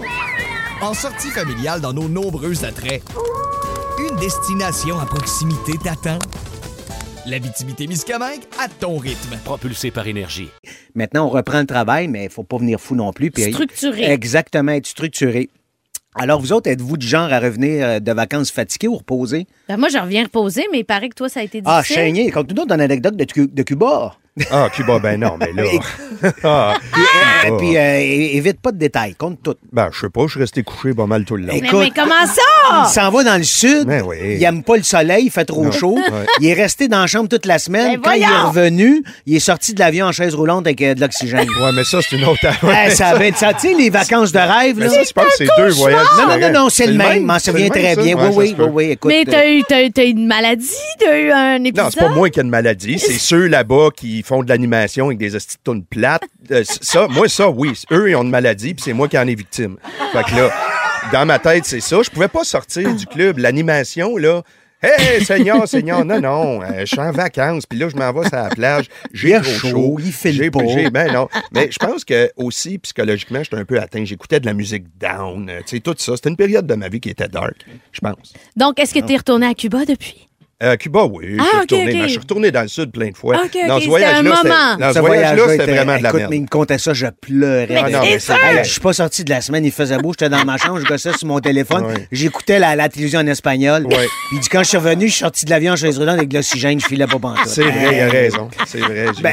[0.80, 3.02] en sortie familiale dans nos nombreux attraits.
[3.98, 6.20] Une destination à proximité t'attend.
[7.26, 9.36] L'Abitibi-Témiscamingue à ton rythme.
[9.44, 10.50] Propulsé par énergie.
[10.94, 13.32] Maintenant, on reprend le travail, mais il faut pas venir fou non plus.
[13.36, 14.04] Structuré.
[14.04, 15.50] Exactement, être structuré.
[16.14, 19.46] Alors, vous autres, êtes-vous du genre à revenir euh, de vacances fatigués ou reposés?
[19.68, 22.02] Ben, moi, je reviens reposer, mais il paraît que toi, ça a été Ah, difficile.
[22.04, 24.14] Chénier, compte-nous donc une anecdote de, de Cuba.
[24.50, 25.68] Ah, Cuba, ben non, mais là.
[26.44, 27.56] ah, Puis, euh, Cuba.
[27.58, 27.98] puis, euh,
[28.38, 29.56] évite pas de détails, compte tout.
[29.72, 31.52] Ben, je sais pas, je suis resté couché pas mal tout le long.
[31.52, 32.84] Mais, Écoute, mais comment Il ça?
[33.02, 33.84] s'en va dans le sud.
[33.86, 34.16] Ben oui.
[34.38, 35.96] Il aime pas le soleil, il fait trop chaud.
[35.96, 36.24] Ouais.
[36.40, 37.96] Il est resté dans la chambre toute la semaine.
[37.96, 40.94] Ben Quand il est revenu, il est sorti de l'avion en chaise roulante avec euh,
[40.94, 41.48] de l'oxygène.
[41.60, 42.40] Ouais, mais ça, c'est une autre
[42.86, 43.52] Eh, ça va être ça.
[43.52, 44.86] Tu sais, les vacances de rêve, là.
[44.86, 47.24] Mais ça, je pense que c'est deux voyages Non, non, non, non, c'est le même.
[47.24, 48.16] M'en C'est souviens très bien.
[48.16, 48.84] Oui, oui, oui, oui.
[48.92, 49.10] Écoute.
[49.10, 51.84] Mais euh, t'as eu, t'as, t'as eu une maladie, t'as eu un épisode.
[51.84, 52.98] Non, c'est pas moi qui ai une maladie.
[52.98, 55.30] C'est ceux là-bas qui font de l'animation avec des
[55.64, 56.22] tunes plates.
[56.50, 57.72] Euh, ça, moi, ça, oui.
[57.90, 59.76] Eux, ils ont une maladie, puis c'est moi qui en ai victime.
[60.12, 60.50] Fait que là,
[61.12, 62.00] dans ma tête, c'est ça.
[62.02, 63.38] Je pouvais pas sortir du club.
[63.38, 64.42] L'animation, là.
[64.84, 68.26] Hey, Seigneur, Seigneur, non, non, euh, je suis en vacances, puis là, je m'en vais
[68.28, 69.96] sur la plage, j'ai trop chaud, chaud.
[70.00, 73.78] il fait le j'ai- Ben non, mais je pense que aussi, psychologiquement, j'étais un peu
[73.80, 74.04] atteint.
[74.04, 76.16] J'écoutais de la musique down, euh, tu sais, tout ça.
[76.16, 77.54] C'était une période de ma vie qui était dark,
[77.92, 78.32] je pense.
[78.56, 80.28] Donc, est-ce que t'es retourné à Cuba depuis?
[80.62, 81.34] Euh, Cuba, oui.
[81.36, 83.36] je, Ah, suis ok, retourné, mais je suis retourné dans le sud plein de fois.
[83.66, 84.76] Dans ce voyage-là, un c'était- moment.
[84.78, 86.30] dans ce voyage-là, c'était était- vraiment de la Écoute, merde.
[86.30, 87.66] mais il me contait ça, je pleurais.
[87.68, 90.12] Mais Ah non, mais Hey, je suis pas sorti de la semaine, il faisait beau,
[90.12, 93.86] j'étais dans ma chambre, je gossais sur mon téléphone, j'écoutais la, la télévision en espagnol.
[93.86, 93.96] Ouais.
[93.96, 96.16] Puis il dit, quand je suis revenu, je suis sorti de l'avion en chaise roulante
[96.18, 97.46] avec de l'oxygène, je filais pas pantoute.
[97.48, 98.48] C'est vrai, il a raison.
[98.66, 99.06] C'est vrai.
[99.20, 99.32] Ben,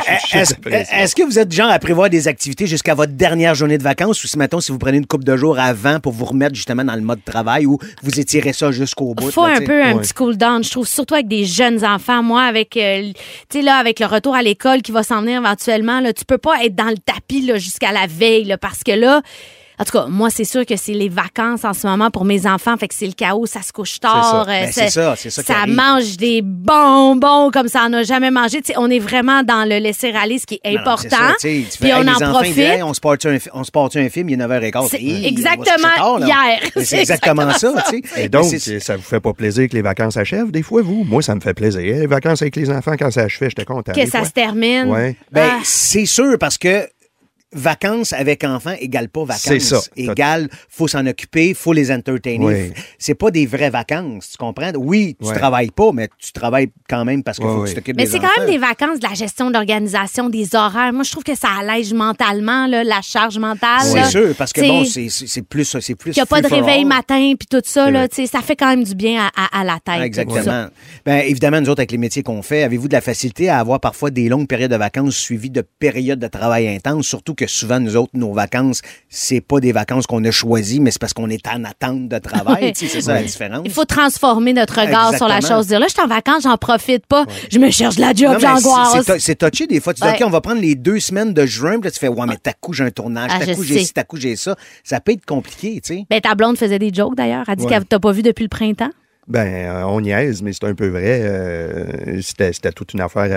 [0.91, 4.23] est-ce, que vous êtes genre à prévoir des activités jusqu'à votre dernière journée de vacances
[4.23, 6.83] ou si, mettons, si vous prenez une coupe de jours avant pour vous remettre justement
[6.83, 9.29] dans le mode travail ou vous étirez ça jusqu'au bout?
[9.31, 12.23] faut là, un peu un petit cool down, je trouve, surtout avec des jeunes enfants.
[12.23, 13.11] Moi, avec, euh,
[13.53, 16.63] là, avec le retour à l'école qui va s'en venir éventuellement, là, tu peux pas
[16.63, 19.21] être dans le tapis là, jusqu'à la veille, là, parce que là,
[19.79, 22.45] en tout cas, moi, c'est sûr que c'est les vacances en ce moment pour mes
[22.45, 24.45] enfants, fait que c'est le chaos, ça se couche tard.
[24.45, 24.51] ça.
[24.51, 28.61] euh, Ben, c'est ça, c'est ça mange des bonbons comme ça on n'a jamais mangé.
[28.77, 31.07] On est vraiment dans le laisser-aller, ce qui est Non, non, important.
[31.09, 32.53] c'est ça, tu sais, tu fais, Puis hey, on en enfants, profite.
[32.55, 34.87] disent, Hey, on se part-tu un, on se un film, il est 9h15.
[34.89, 36.59] C'est Hey, on va se exactement tard, hier.
[36.75, 37.73] C'est C'est exactement ça.
[38.17, 41.03] Et donc, c'est- ça vous fait pas plaisir que les vacances achèvent des fois, vous?
[41.03, 41.79] Moi, ça me fait plaisir.
[41.81, 43.93] Les vacances avec les enfants, quand ça achevait, j'étais content.
[43.93, 44.25] Que ça fois.
[44.27, 44.87] se termine.
[44.89, 45.15] Ouais.
[45.31, 45.59] Ben, Ah.
[45.63, 46.87] c'est sûr parce que
[47.53, 49.41] vacances avec enfants égale pas vacances.
[49.43, 49.79] C'est ça.
[49.95, 52.45] Égale, faut s'en occuper, faut les entertainer.
[52.45, 52.71] Oui.
[52.97, 54.71] C'est pas des vraies vacances, tu comprends?
[54.75, 55.35] Oui, tu Ouais.
[55.35, 58.05] travailles pas, mais tu travailles quand même parce qu'il Ouais, faut que tu t'occupes Mais
[58.05, 60.93] c'est quand même des vacances de la gestion d'organisation, des horaires.
[60.93, 63.81] Moi, je trouve que ça allège mentalement là, la charge mentale.
[63.81, 66.11] C'est sûr, parce que bon, c'est plus c'est plus.
[66.11, 66.85] Qu'il n'y a pas de réveil all.
[66.87, 68.09] matin puis tout ça, là, vrai.
[68.09, 70.01] tu sais, ça fait quand même du bien à, à- à la tête.
[70.03, 70.67] Exactement.
[71.05, 73.79] Ben, évidemment, nous autres, avec les métiers qu'on fait, avez-vous de la facilité à avoir
[73.79, 77.07] parfois des longues périodes de vacances suivies de périodes de travail intense?
[77.07, 80.91] Surtout que souvent, nous autres, nos vacances, c'est pas des vacances qu'on a choisies, mais
[80.91, 82.63] c'est parce qu'on est en attente de travail.
[82.65, 82.71] Ouais.
[82.73, 83.61] Tu sais, C'est ça la différence.
[83.65, 85.67] Il faut transformer notre regard sur la chose.
[85.67, 87.25] Dire là, je suis en vacances, j'en profite pas.
[87.51, 89.05] Je me cherche de la job, j'angoisse.
[89.19, 89.93] c'est- touché des fois.
[89.93, 90.07] Tu dis.
[90.07, 92.37] OK, on va prendre les deux semaines de juin, puis là, tu fais, ouais, mais
[92.41, 94.55] t'as coup, j'ai un tournage, Ah, t'as coup, j'ai ci, t'as coup, j'ai ça.
[94.83, 96.05] Ça peut être compliqué, tu sais.
[96.09, 97.45] Ben, ta blonde faisait des jokes d'ailleurs.
[97.47, 98.89] Elle dit qu'elle t'a pas vu depuis le printemps.
[99.29, 101.21] Ben, euh, on niaise, mais c'est un peu vrai.
[101.21, 103.29] Euh, C'était c'était toute une affaire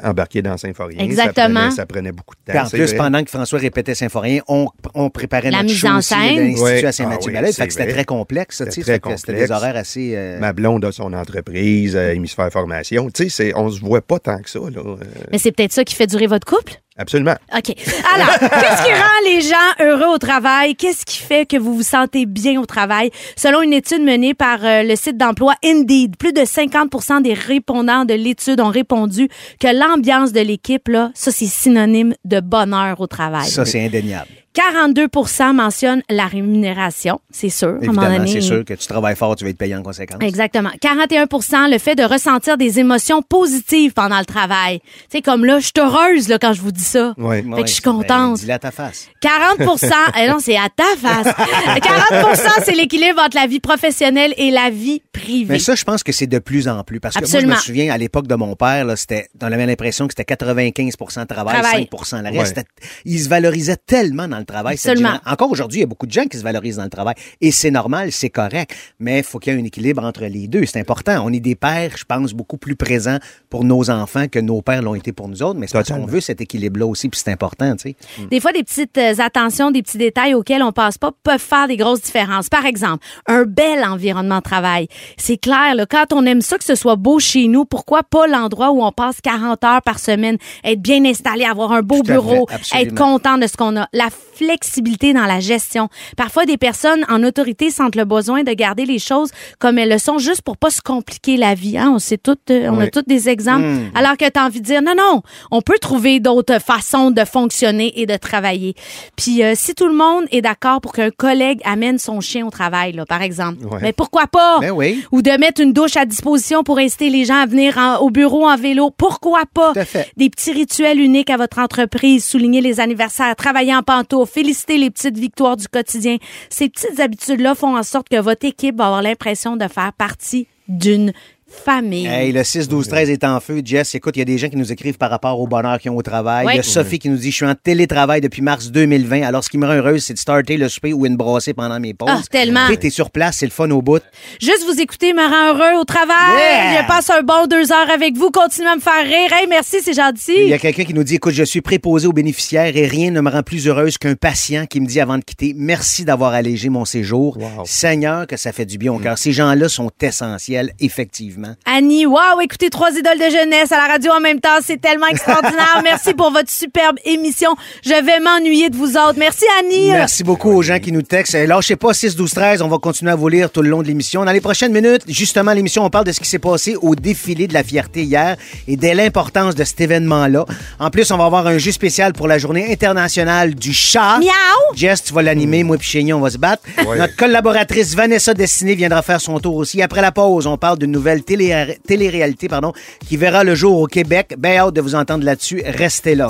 [0.00, 0.98] à, à embarquer dans Symphorien.
[0.98, 1.36] Exactement.
[1.36, 2.58] Ça prenait, ça prenait beaucoup de temps.
[2.58, 2.96] Puis en plus, vrai.
[2.96, 6.36] pendant que François répétait Symphorien, on, on préparait La notre mise show en aussi scène.
[6.38, 6.84] l'Institut Ouais.
[6.86, 7.46] à Saint-Mathieu Ah oui, Ballet.
[7.48, 8.70] Fait c'est que c'était très complexe, tu sais.
[8.70, 10.12] C'était Fait très que C'était des horaires assez...
[10.16, 13.10] euh, Ma blonde a son entreprise, euh, Hémisphère Formation.
[13.10, 14.58] Tu sais, c'est- on se voit pas tant que ça.
[14.60, 14.80] Là.
[14.80, 14.96] Euh,
[15.32, 16.80] Mais c'est peut-être ça qui fait durer votre couple?
[16.96, 17.34] Absolument.
[17.56, 17.74] OK.
[18.14, 20.74] Alors, qu'est-ce qui rend les gens heureux au travail?
[20.74, 23.10] Qu'est-ce qui fait que vous vous sentez bien au travail?
[23.36, 28.04] Selon une étude menée par euh, le site d'emploi Indeed, plus de 50% des répondants
[28.04, 29.28] de l'étude ont répondu
[29.60, 33.48] que l'ambiance de l'équipe, là, ça, c'est synonyme de bonheur au travail.
[33.48, 34.28] Ça, c'est indéniable.
[34.56, 37.68] 42% mentionnent la rémunération, c'est sûr.
[37.68, 38.32] à un moment Évidemment, donné.
[38.32, 40.18] c'est sûr que tu travailles fort, tu vas être payé en conséquence.
[40.22, 40.70] Exactement.
[40.82, 44.80] 41% le fait de ressentir des émotions positives pendant le travail.
[44.80, 47.14] Tu sais, comme là, je suis heureuse là, quand je vous dis ça.
[47.18, 47.42] Ouais.
[47.42, 48.38] Fait que je suis Ben, contente.
[48.38, 49.08] dis-le à ta face.
[49.20, 49.56] 40
[50.18, 51.26] eh non, c'est à ta face.
[51.26, 55.54] 40% c'est l'équilibre entre la vie professionnelle et la vie privée.
[55.54, 57.00] Mais ça, je pense que c'est de plus en plus.
[57.00, 59.66] Parce que moi, je me souviens, à l'époque de mon père, là, c'était, on avait
[59.66, 61.88] l'impression que c'était 95 de travail, Travail.
[62.02, 62.56] 5 le reste.
[62.56, 62.64] Ouais.
[63.04, 64.74] Ils se valorisaient tellement dans le travail.
[64.74, 65.08] Absolument.
[65.10, 67.14] génération- Encore aujourd'hui, il y a beaucoup de gens qui se valorisent dans le travail.
[67.40, 68.74] Et c'est normal, c'est correct.
[68.98, 70.64] Mais il faut qu'il y ait un équilibre entre les deux.
[70.66, 71.22] C'est important.
[71.24, 73.18] On est des pères, je pense, beaucoup plus présents
[73.50, 75.58] pour nos enfants que nos pères l'ont été pour nous autres.
[75.58, 77.96] Mais c'est parce qu'on veut cet équilibre-là aussi, puis c'est important, tu sais.
[78.30, 81.68] Des fois, des petites euh, attentions, des petits détails auxquels on passe pas peuvent faire
[81.68, 82.48] des grosses différences.
[82.48, 84.88] Par exemple, un bel environnement de travail.
[85.16, 88.26] C'est clair, là, quand on aime ça que ce soit beau chez nous, pourquoi pas
[88.26, 92.46] l'endroit où on passe 40 heures par semaine, être bien installé, avoir un beau bureau,
[92.48, 93.88] fait, être content de ce qu'on a?
[93.92, 95.88] La flexibilité dans la gestion.
[96.16, 99.98] Parfois, des personnes en autorité sentent le besoin de garder les choses comme elles le
[99.98, 101.78] sont juste pour pas se compliquer la vie.
[101.78, 101.92] Hein?
[101.94, 103.64] On sait toutes, euh, on a tous des exemples.
[103.94, 107.24] Alors que tu as envie de dire non, non, on peut trouver d'autres façons de
[107.24, 108.74] fonctionner et de travailler.
[109.16, 112.50] Puis euh, si tout le monde est d'accord pour qu'un collègue amène son chien au
[112.50, 113.78] travail, là, par exemple, Ouais.
[113.82, 114.58] mais pourquoi pas?
[114.60, 115.02] Ben oui.
[115.12, 118.10] Ou de mettre une douche à disposition pour inciter les gens à venir en- au
[118.10, 118.90] bureau en vélo.
[118.96, 119.72] Pourquoi pas?
[119.72, 120.10] Tout à fait.
[120.16, 124.90] Des petits rituels uniques à votre entreprise, souligner les anniversaires, travailler en pantoufles, féliciter les
[124.90, 126.16] petites victoires du quotidien.
[126.50, 130.46] Ces petites habitudes-là font en sorte que votre équipe va avoir l'impression de faire partie
[130.68, 131.12] d'une
[131.56, 132.06] famille.
[132.06, 133.60] Hey, le 6, 12, 13 est en feu.
[133.64, 135.90] Jess, écoute, il y a des gens qui nous écrivent par rapport au bonheur qu'ils
[135.90, 136.46] ont au travail.
[136.52, 139.22] Il y a Sophie qui nous dit Je suis en télétravail depuis mars 2020.
[139.22, 141.78] Alors, ce qui me rend heureuse, c'est de starter le souper ou une brossée pendant
[141.80, 142.08] mes pauses.
[142.12, 142.66] Ah, tellement.
[142.68, 144.02] Tu es sur place, c'est le fun au bout.
[144.40, 146.36] Juste vous écouter me rend heureux au travail.
[146.36, 146.82] Yeah.
[146.82, 148.30] Je passe un bon deux heures avec vous.
[148.30, 149.32] Continuez à me faire rire.
[149.32, 150.52] Hey, merci, c'est Il y gentil.
[150.52, 153.30] a quelqu'un qui nous dit Écoute, je suis préposé aux bénéficiaires et rien ne me
[153.30, 156.84] rend plus heureuse qu'un patient qui me dit avant de quitter Merci d'avoir allégé mon
[156.84, 157.36] séjour.
[157.38, 157.64] Wow.
[157.64, 159.18] Seigneur, que ça fait du bien au cœur.
[159.18, 161.45] Ces gens-là sont essentiels, effectivement.
[161.64, 165.06] Annie, wow, écoutez trois idoles de jeunesse à la radio en même temps, c'est tellement
[165.06, 165.80] extraordinaire.
[165.84, 167.50] Merci pour votre superbe émission.
[167.84, 169.16] Je vais m'ennuyer de vous autres.
[169.18, 169.90] Merci Annie.
[169.90, 171.34] Merci beaucoup aux gens qui nous textent.
[171.34, 172.62] Euh, Lâchez pas 6, 12, 13.
[172.62, 174.24] On va continuer à vous lire tout le long de l'émission.
[174.24, 177.46] Dans les prochaines minutes, justement, l'émission, on parle de ce qui s'est passé au défilé
[177.46, 178.36] de la fierté hier
[178.68, 180.44] et de l'importance de cet événement-là.
[180.78, 184.18] En plus, on va avoir un jeu spécial pour la journée internationale du chat.
[184.18, 184.74] Miaou.
[184.74, 185.62] Jess, tu vas l'animer.
[185.64, 186.62] Moi puis Chénier, on va se battre.
[186.86, 186.98] Ouais.
[186.98, 189.82] Notre collaboratrice Vanessa Destiné viendra faire son tour aussi.
[189.82, 192.72] Après la pause, on parle d'une nouvelle télé- télé-réalité pardon,
[193.06, 194.34] qui verra le jour au Québec.
[194.38, 195.62] Bien hâte de vous entendre là-dessus.
[195.66, 196.28] Restez là.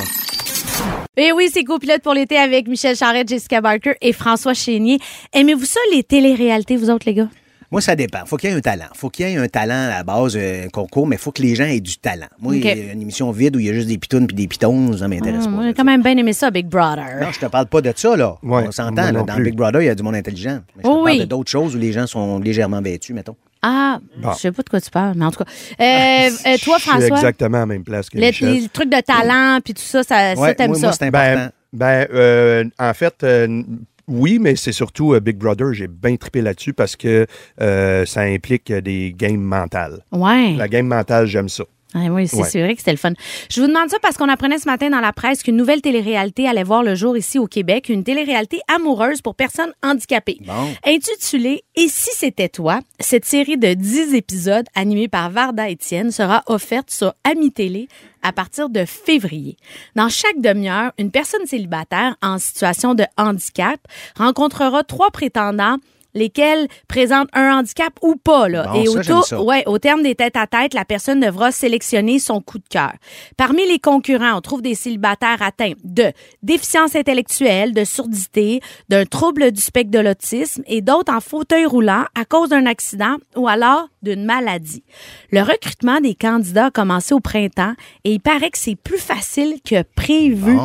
[1.16, 4.98] Et oui, c'est copilote pour l'été avec Michel Charette, Jessica Barker et François Chénier.
[5.32, 7.28] Aimez-vous ça, les téléréalités, vous autres, les gars?
[7.72, 8.24] Moi, ça dépend.
[8.26, 8.84] Faut qu'il y ait un talent.
[8.94, 11.42] Faut qu'il y ait un talent à la base, euh, un concours, mais faut que
[11.42, 12.28] les gens aient du talent.
[12.38, 12.60] Moi, OK.
[12.60, 14.46] il y a une émission vide où il y a juste des pitounes puis des
[14.46, 15.62] pitons, ça m'intéresse Ah, pas.
[15.66, 16.66] j'ai quand même bien aimé ça, Big.
[16.66, 17.04] Brother.
[17.20, 18.36] Non, je te parle pas de ça, là.
[18.42, 19.42] Ouais, On s'entend, dans plus.
[19.44, 20.60] Big Brother, il y a du monde intelligent.
[20.76, 23.36] Mais je te Oh parle d'autres choses où les gens sont légèrement vêtus, mettons.
[23.62, 24.32] Ah, Bon.
[24.32, 25.50] je sais pas de quoi tu parles, mais en tout cas.
[25.80, 28.52] Euh, euh, toi, Je suis François, exactement à la même place que les, Michel.
[28.54, 30.80] les trucs de talent puis tout ça, ça, ça Ouais, t'aimes ça?
[30.88, 31.50] moi, c'est important.
[31.72, 33.62] Ben, ben euh, en fait, euh,
[34.08, 35.72] oui, mais c'est surtout euh, Big Brother.
[35.72, 37.26] J'ai bien trippé là-dessus parce que
[37.60, 40.04] euh, ça implique des games mentales.
[40.12, 40.54] ouais.
[40.54, 41.64] La game mentale, j'aime ça.
[41.94, 42.62] Ah oui, c'est Ouais.
[42.64, 43.12] vrai que c'était le fun.
[43.50, 46.46] Je vous demande ça parce qu'on apprenait ce matin dans la presse qu'une nouvelle télé-réalité
[46.48, 50.38] allait voir le jour ici au Québec, une télé-réalité amoureuse pour personnes handicapées.
[50.44, 50.68] Bon.
[50.84, 56.42] Intitulée Et si c'était toi, cette série de 10 épisodes animée par Varda Étienne sera
[56.46, 57.88] offerte sur Ami Télé
[58.22, 59.56] à partir de février.
[59.94, 63.78] Dans chaque demi-heure, une personne célibataire en situation de handicap
[64.16, 65.76] rencontrera trois prétendants
[66.16, 68.48] lesquels présentent un handicap ou pas.
[68.48, 68.68] Là.
[68.72, 69.42] Bon, Et ça, au, ça.
[69.42, 72.92] ouais, au terme des têtes-à-tête, la personne devra sélectionner son coup de cœur.
[73.36, 76.10] Parmi les concurrents, on trouve des célibataires atteints de
[76.42, 82.04] déficience intellectuelle, de surdité, d'un trouble du spectre de l'autisme et d'autres en fauteuil roulant
[82.18, 84.82] à cause d'un accident ou alors d'une maladie.
[85.30, 87.74] Le recrutement des candidats a commencé au printemps
[88.04, 90.56] et il paraît que c'est plus facile que prévu.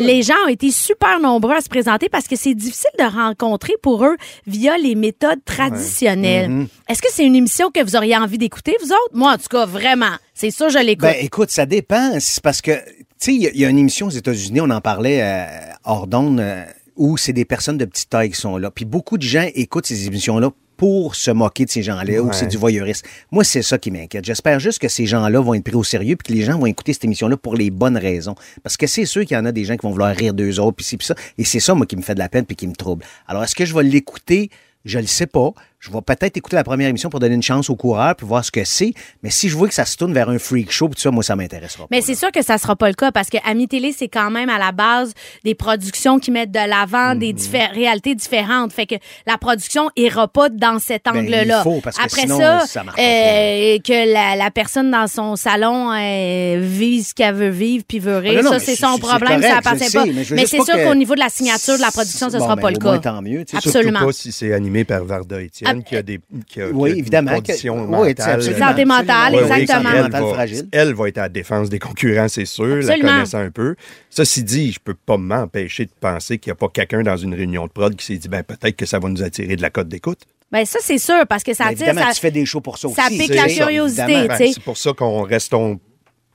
[0.00, 3.74] Les gens ont été super nombreux à se présenter parce que c'est difficile de rencontrer
[3.82, 4.16] pour eux
[4.46, 6.50] via les méthodes traditionnelles.
[6.50, 6.68] Mm-hmm.
[6.90, 9.10] Est-ce que c'est une émission que vous auriez envie d'écouter, vous autres?
[9.14, 10.16] Moi, en tout cas, vraiment.
[10.34, 11.02] C'est sûr, je l'écoute.
[11.02, 12.18] Ben, écoute, ça dépend.
[12.20, 14.60] C'est parce que, tu sais, il y, a- il y a une émission aux États-Unis,
[14.60, 15.46] on en parlait euh,
[15.84, 16.64] hors d'onde, euh,
[16.96, 18.70] où c'est des personnes de petite taille qui sont là.
[18.70, 22.46] Puis beaucoup de gens écoutent ces émissions-là pour se moquer de ces gens-là ou c'est
[22.46, 23.04] du voyeurisme.
[23.32, 24.24] Moi, c'est ça qui m'inquiète.
[24.24, 26.66] J'espère juste que ces gens-là vont être pris au sérieux puis que les gens vont
[26.66, 28.36] écouter cette émission-là pour les bonnes raisons.
[28.62, 30.60] Parce que c'est sûr qu'il y en a des gens qui vont vouloir rire d'eux
[30.60, 31.16] autres puis ci puis ça.
[31.36, 33.04] Et c'est ça, moi, qui me fait de la peine puis qui me trouble.
[33.26, 34.50] Alors, est-ce que je vais l'écouter?
[34.84, 35.52] Je le sais pas.
[35.80, 38.44] Je vais peut-être écouter la première émission pour donner une chance aux coureurs puis voir
[38.44, 38.92] ce que c'est.
[39.22, 41.22] Mais si je vois que ça se tourne vers un freak show, tout ça, moi,
[41.22, 41.88] ça m'intéressera pas.
[41.92, 44.28] Mais c'est sûr que ça sera pas le cas parce que Ami Télé, c'est quand
[44.32, 45.14] même à la base
[45.44, 47.38] des productions qui mettent de l'avant des Mhm.
[47.38, 48.72] diffé- réalités différentes.
[48.72, 51.60] Fait que la production ira pas dans cet Ben, angle-là.
[51.60, 53.02] il faut, parce que Après sinon, ça, ça marche pas.
[53.02, 58.00] euh, que la, la personne dans son salon euh, vise ce qu'elle veut vivre puis
[58.00, 60.04] veut rire, Ah, non, non, ça, c'est son problème, correct, ça appartient pas.
[60.34, 62.62] mais c'est sûr qu'au niveau de la signature de la production, ce Bon, sera ben,
[62.62, 63.10] pas le au moins, cas.
[63.12, 63.44] tant mieux.
[63.54, 63.90] Absolument.
[64.00, 66.90] Surtout pas si c'est animé par Varda Étienne, Qui a des qui a, Oui, qui
[66.90, 68.30] a des évidemment, conditions oui, mentales.
[68.34, 68.66] absolument.
[68.68, 69.90] Santé mentale, exactement.
[69.94, 70.68] elle, Mentale va, fragile.
[70.72, 73.08] elle va être à la défense des concurrents, c'est sûr, la Absolument.
[73.08, 73.74] connaissant un peu.
[74.10, 77.34] Ceci dit, je peux pas m'empêcher de penser qu'il n'y a pas quelqu'un dans une
[77.34, 79.70] réunion de prod qui s'est dit ben peut-être que ça va nous attirer de la
[79.70, 80.20] cote d'écoute.
[80.50, 81.86] Ben ça, c'est sûr, parce que ça attire...
[81.88, 83.18] évidemment, Ça, tu fais des shows pour ça ça aussi.
[83.18, 84.28] pique tu la curiosité, tu sais.
[84.28, 85.78] Ben, c'est pour ça qu'on restons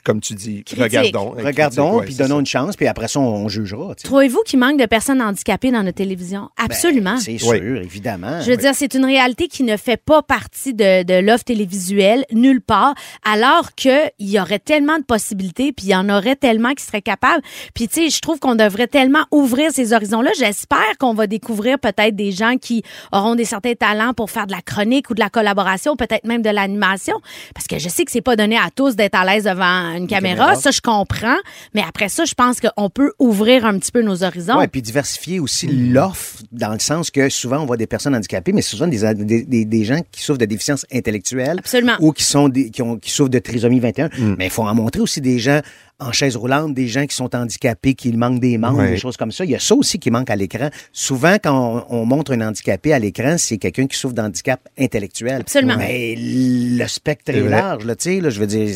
[0.03, 0.83] comme tu dis, Critique.
[0.83, 1.35] regardons.
[1.37, 2.39] euh, Regardons, puis donnons ça.
[2.39, 3.95] une chance, puis après ça, on, on jugera.
[3.95, 4.07] tu sais.
[4.07, 6.49] Trouvez-vous qu'il manque de personnes handicapées dans notre télévision?
[6.57, 7.13] Absolument.
[7.15, 7.59] Ben, C'est sûr, Oui.
[7.83, 8.41] évidemment.
[8.41, 12.25] Je veux dire, c'est une réalité qui ne fait pas partie de, de l'offre télévisuelle
[12.31, 16.73] nulle part, alors qu'il y aurait tellement de possibilités, puis il y en aurait tellement
[16.73, 17.41] qui seraient capables.
[17.73, 20.31] Puis, tu sais, je trouve qu'on devrait tellement ouvrir ces horizons-là.
[20.37, 24.51] J'espère qu'on va découvrir peut-être des gens qui auront des certains talents pour faire de
[24.51, 27.15] la chronique ou de la collaboration, peut-être même de l'animation,
[27.55, 30.07] parce que je sais que c'est pas donné à tous d'être à l'aise devant une
[30.07, 30.45] caméra.
[30.45, 30.55] caméra.
[30.61, 31.37] Ça, je comprends.
[31.73, 34.57] Mais après ça, je pense qu'on peut ouvrir un petit peu nos horizons.
[34.57, 38.53] Oui, puis diversifier aussi l'offre, dans le sens que souvent, on voit des personnes handicapées,
[38.53, 41.57] mais souvent des, des, des- des gens qui souffrent de déficience intellectuelle.
[41.59, 41.93] Absolument.
[41.99, 44.09] Ou qui, sont des, qui, ont, qui souffrent de trisomie 21.
[44.37, 45.61] Mais il faut en montrer aussi des gens
[46.07, 48.89] en chaise roulante, des gens qui sont handicapés, qui manquent des membres, Ouais.
[48.91, 49.45] des choses comme ça.
[49.45, 50.69] Il y a ça aussi qui manque à l'écran.
[50.91, 55.41] Souvent, quand on, on montre un handicapé à l'écran, c'est quelqu'un qui souffre d'handicap intellectuel.
[55.41, 55.75] Absolument.
[55.77, 58.19] Mais le spectre est, large, là, tu sais.
[58.21, 58.69] là, Je veux dire,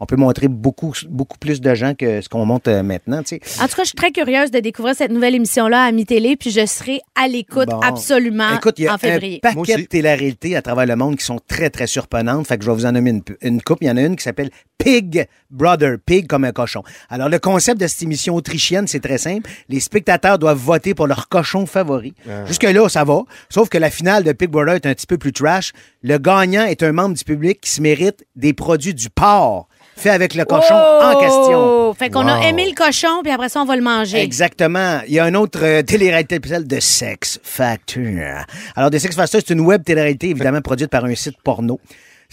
[0.00, 3.36] on peut montrer beaucoup, beaucoup plus de gens que ce qu'on montre euh, maintenant, tu
[3.36, 3.62] sais.
[3.62, 6.50] En tout cas, je suis très curieuse de découvrir cette nouvelle émission-là à mi-télé, puis
[6.50, 7.80] je serai à l'écoute Bon.
[7.80, 9.40] absolument Écoute, il y a en février.
[9.42, 9.86] un paquet de aussi.
[9.88, 12.46] télé-réalités à travers le monde qui sont très, très surprenantes.
[12.46, 13.78] Fait que je vais vous en nommer une, une coupe.
[13.82, 16.73] Il y en a une qui s'appelle Pig Brother, Pig comme un cochon.
[17.10, 19.50] Alors, le concept de cette émission autrichienne, c'est très simple.
[19.68, 22.14] Les spectateurs doivent voter pour leur cochon favori.
[22.28, 22.44] Ah.
[22.46, 23.22] Jusque-là, ça va.
[23.48, 25.72] Sauf que la finale de Pig Brother est un petit peu plus trash.
[26.02, 30.10] Le gagnant est un membre du public qui se mérite des produits du porc fait
[30.10, 31.90] avec le cochon en question.
[31.90, 31.94] Oh!
[31.96, 34.20] Fait qu'on a aimé le cochon, puis après ça, on va le manger.
[34.20, 35.00] Exactement.
[35.06, 38.44] Il y a un autre euh, télé-réalité spéciale de Sex Factor.
[38.74, 41.80] Alors, The Sex Factor, c'est une web télé-réalité, évidemment, produite par un site porno.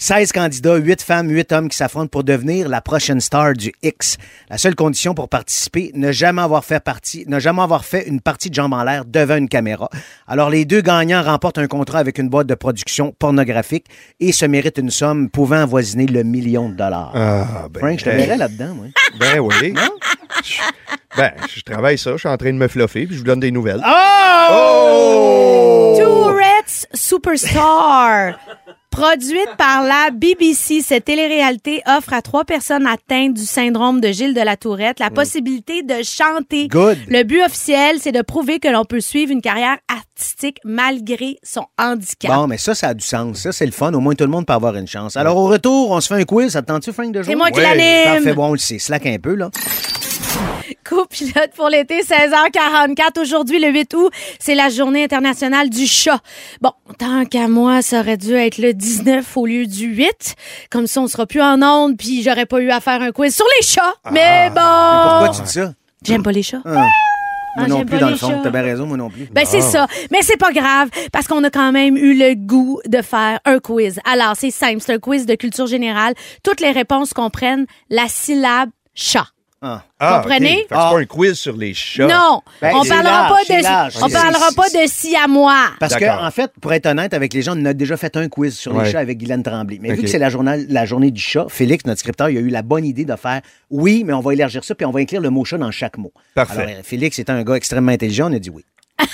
[0.02, 4.16] 16 candidats, 8 femmes, 8 hommes qui s'affrontent pour devenir la prochaine star du X.
[4.50, 8.20] La seule condition pour participer, ne jamais avoir fait partie, ne jamais avoir fait une
[8.20, 9.88] partie de jambes en l'air devant une caméra.
[10.26, 13.86] Alors, les deux gagnants remportent un contrat avec une boîte de production pornographique
[14.18, 17.12] et se méritent une somme pouvant avoisiner le million de dollars.
[17.14, 18.16] Ah, ben, Frank, je te hey.
[18.16, 18.86] verrais là-dedans, moi.
[19.20, 19.72] Ben oui.
[20.44, 20.60] Je-
[21.16, 23.38] Ben, je travaille ça, je suis en train de me fluffer, puis je vous donne
[23.38, 23.84] des nouvelles.
[24.50, 25.94] Oh!
[25.96, 28.34] Tourette's Superstar.
[28.92, 34.34] Produite par la BBC, cette télé-réalité offre à trois personnes atteintes du syndrome de Gilles
[34.34, 36.68] de la Tourette la possibilité de chanter.
[36.68, 36.98] Good.
[37.08, 41.64] Le but officiel, c'est de prouver que l'on peut suivre une carrière artistique malgré son
[41.78, 42.30] handicap.
[42.30, 43.38] Bon, mais ça, ça a du sens.
[43.38, 43.94] Ça, c'est le fun.
[43.94, 45.16] Au moins, tout le monde peut avoir une chance.
[45.16, 46.52] Alors, au retour, on se fait un quiz.
[46.52, 47.32] Ça te tente-tu, Frank, de jouer?
[47.32, 48.22] C'est moi qui l'anime.
[48.22, 48.34] Parfait.
[48.34, 48.78] Bon, on le sait.
[48.78, 49.50] Slack un peu, là.
[50.84, 53.20] Co-pilote pour l'été, 16h44.
[53.20, 56.20] Aujourd'hui, le 8 août, c'est la journée internationale du chat.
[56.60, 60.34] Bon, tant qu'à moi, ça aurait dû être le 19 au lieu du 8.
[60.70, 63.34] Comme ça, on sera plus en onde, puis j'aurais pas eu à faire un quiz
[63.34, 63.94] sur les chats.
[64.10, 64.60] Mais bon!
[64.60, 65.72] Pourquoi tu dis ça?
[66.04, 66.62] J'aime pas les chats.
[66.64, 66.84] Moi
[67.56, 68.28] Ah, non plus, dans les le fond.
[68.30, 68.40] chats.
[68.42, 69.28] T'as bien raison, moi non plus.
[69.30, 69.86] Ben, c'est ça.
[70.10, 73.58] Mais c'est pas grave, parce qu'on a quand même eu le goût de faire un
[73.58, 74.00] quiz.
[74.10, 74.78] Alors, c'est simple.
[74.80, 76.14] C'est un quiz de culture générale.
[76.42, 79.26] Toutes les réponses comprennent la syllabe chat.
[79.64, 79.84] Ah.
[80.00, 80.48] Ah, comprenez?
[80.48, 80.56] ok.
[80.56, 82.08] Fait que c'est pas un quiz sur les chats.
[82.08, 83.94] Non, Ben, on c'est parlera large, pas c'est de, large.
[84.02, 84.12] on Ok.
[84.12, 85.66] parlera pas de si à moi.
[85.78, 86.24] Parce que, D'accord.
[86.24, 88.76] en fait, pour être honnête avec les gens, on a déjà fait un quiz sur
[88.80, 89.78] les chats avec Guylaine Tremblay.
[89.80, 90.00] Mais vu Ok.
[90.02, 92.62] que c'est la journée, la journée du chat, Félix, notre scripteur, il a eu la
[92.62, 95.30] bonne idée de faire oui, mais on va élargir ça, puis on va inclure le
[95.30, 96.12] mot chat dans chaque mot.
[96.34, 96.60] Parfait.
[96.62, 98.64] Alors, euh, Félix étant un gars extrêmement intelligent, on a dit oui.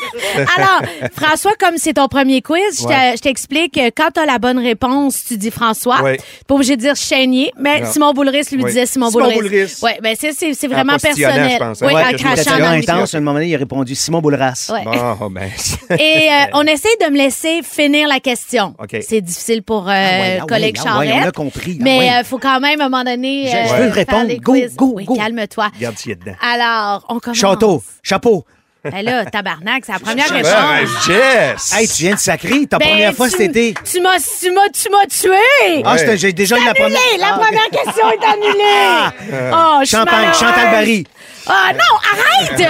[0.56, 0.82] Alors,
[1.16, 5.24] François, comme c'est ton premier quiz, je t'explique, euh, quand tu as la bonne réponse,
[5.26, 6.02] tu dis François.
[6.02, 6.16] Ouais.
[6.16, 7.90] T'es Pas obligé de dire Chénier, mais Non.
[7.92, 8.64] Simon Boulris lui Oui.
[8.70, 9.36] disait Simon, Simon Boulris.
[9.48, 9.76] Boulris.
[9.82, 11.50] Ouais, ben c'est c'est- c'est vraiment personnel.
[11.52, 11.86] je pense, hein.
[11.86, 14.70] Oui, Ouais, en crachant dans intense, à un moment donné, il a répondu Simon Boulras.
[14.72, 14.84] Ouais.
[15.20, 15.50] Bon, ben.
[15.98, 18.74] Et euh, on essaie de me laisser finir la question.
[18.78, 18.96] OK.
[19.06, 21.24] C'est difficile pour euh, Ah ouais, ah collègue ah ouais, Charette.
[21.24, 21.76] on a compris.
[21.80, 22.10] Ah mais ouais.
[22.20, 23.46] euh, faut quand même, à un moment donné...
[23.46, 24.32] Je- je veux répondre.
[24.40, 25.14] Go, go, oui, go.
[25.14, 25.68] calme-toi.
[25.74, 26.36] Regarde s'il y a dedans.
[26.40, 27.36] Alors, on commence.
[27.38, 28.44] Château, chapeau.
[28.84, 31.06] Ben là, tabarnak, c'est la première réponse.
[31.06, 31.72] Jess!
[31.76, 33.74] Hey, tu viens de sacrer ta Ben, première fois tu- cet été.
[33.84, 35.82] Tu m'as, tu m'as, tu m'as tué!
[35.84, 36.98] Ah, j'ai déjà eu la première.
[36.98, 37.18] Annulé!
[37.18, 39.50] La Ah, première question est annulée!
[39.52, 40.38] Oh, je suis Champagne, malheureuse.
[40.40, 41.06] Chantal Barry.
[41.46, 42.60] Ah non, arrête!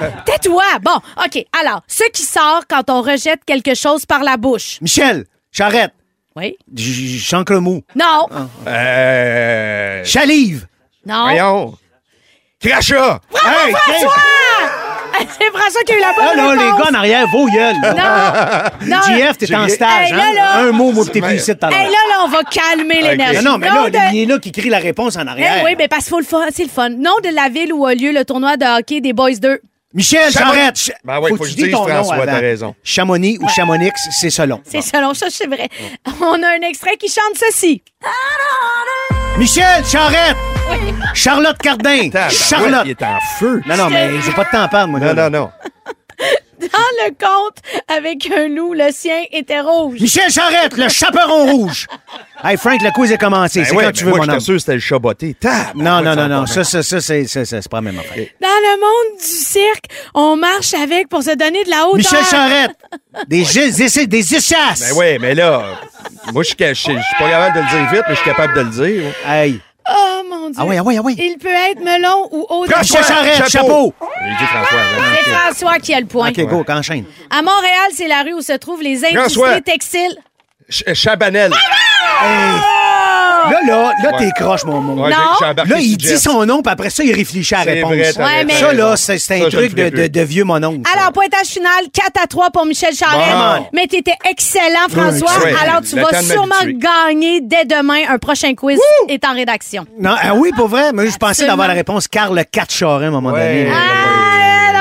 [0.00, 0.64] Euh, Tais-toi!
[0.82, 1.44] Bon, OK.
[1.60, 4.78] Alors, ce qui sort quand on rejette quelque chose par la bouche.
[4.80, 5.92] Michel, Charrette,
[6.36, 6.56] Oui?
[6.74, 8.26] J- Chancremou, Non!
[8.66, 10.04] Euh.
[10.04, 10.66] Chalive.
[11.06, 11.22] Non!
[11.24, 11.74] Voyons!
[12.60, 13.20] Crachat!
[13.44, 13.74] Hey!
[15.38, 16.78] C'est François qui a eu la bonne Là, là, les réponse.
[16.80, 17.76] gars en arrière, vos gueules.
[17.82, 18.86] Non!
[18.86, 18.96] Non!
[19.06, 20.32] JF, t'es en Hey, stage, là, hein?
[20.34, 20.56] là.
[20.60, 23.44] Un mot, moi, t'es plus ici tout à Hey, là, là, on va calmer l'énergie.
[23.44, 25.58] Non, non, mais Nom là, de- il est là qui crie la réponse en arrière.
[25.60, 26.88] Eh oui, mais parce qu'il faut le fun, c'est le fun.
[26.90, 29.60] Nom de la ville où a lieu le tournoi de hockey des Boys 2.
[29.92, 30.58] Michel, Chamonix.
[30.74, 32.74] Ch- Ben ouais, faut que tu je dises dise François, t'as raison.
[32.84, 34.60] Chamonix ou Chamonix, c'est selon.
[34.64, 35.68] C'est selon ça, c'est vrai.
[36.20, 37.82] On a un extrait qui chante ceci.
[39.38, 40.36] Michel, Charrette.
[41.14, 42.10] Charlotte Cardin.
[42.30, 42.82] Charlotte.
[42.84, 43.62] Il est en feu.
[43.66, 45.00] Non, non, mais j'ai pas de temps à perdre, moi.
[45.00, 45.50] Non, non, non.
[46.60, 46.66] Dans
[47.06, 47.56] le conte
[47.88, 49.98] avec un loup, le sien était rouge.
[49.98, 51.86] Michel Charette, le chaperon rouge.
[52.42, 53.60] Hey, Frank, le quiz est commencé.
[53.60, 54.40] Ben c'est ouais, quand tu mais veux, moi, mon homme.
[54.40, 55.36] sûr c'était le chaboté.
[55.74, 56.46] Non, non, non, non.
[56.46, 58.28] ça Ça, ça, ça, c'est, pas la même affaire.
[58.40, 61.96] Dans le monde du cirque, on marche avec pour se donner de la hauteur.
[61.96, 62.76] Michel Charette,
[63.28, 64.80] des, des, des échasses.
[64.80, 65.80] Ben oui, mais là,
[66.32, 66.96] moi, je suis caché.
[66.96, 69.02] Je suis pas capable de le dire vite, mais je suis capable de le dire.
[69.26, 69.60] Hey.
[69.88, 70.56] Oh mon Dieu.
[70.58, 71.16] Ah oui, ah oui, ah oui.
[71.18, 72.78] Il peut être melon ou autre.
[72.78, 73.92] Michel Charette, chapeau.
[74.22, 74.78] J'ai dit François.
[74.80, 75.02] avant.
[75.24, 76.30] C'est François qui a le point.
[76.30, 77.04] OK, go, enchaîne.
[77.30, 79.60] À Montréal, c'est la rue où se trouvent les industries François.
[79.60, 80.16] textiles.
[80.68, 81.52] Ch- Chabanel.
[83.50, 84.18] Là, là, là, Ouais.
[84.18, 85.02] t'es croche, mon mon.
[85.02, 85.22] Ouais, j'ai- Non.
[85.40, 86.18] j'ai embarqué Là, sur il dit Jeff.
[86.18, 87.90] son nom, puis après ça, il réfléchit à la C'est réponse.
[87.92, 88.46] vrai, t'as Ouais, raison.
[88.48, 90.08] mais- Ça, là, c'est c'est un Ça, je le truc de, ferai de, plus.
[90.10, 90.80] de vieux mononcle.
[90.92, 90.98] ça.
[90.98, 93.60] Alors, pointage final, 4 à 3 pour Michel Charette.
[93.60, 93.66] Bon.
[93.72, 95.44] Mais t'étais excellent, François.
[95.44, 96.88] Ouais, Alors, tu le vas temps de sûrement m'habituer.
[97.06, 98.00] gagner dès demain.
[98.08, 99.84] Un prochain quiz est en rédaction.
[99.98, 100.92] Non, ah oui, pour vrai.
[100.92, 101.52] Mais je pensais Absolument.
[101.52, 103.64] d'avoir la réponse Carl 4 Charest à un moment Ouais.
[103.64, 103.72] donné.
[103.72, 104.29] Ah,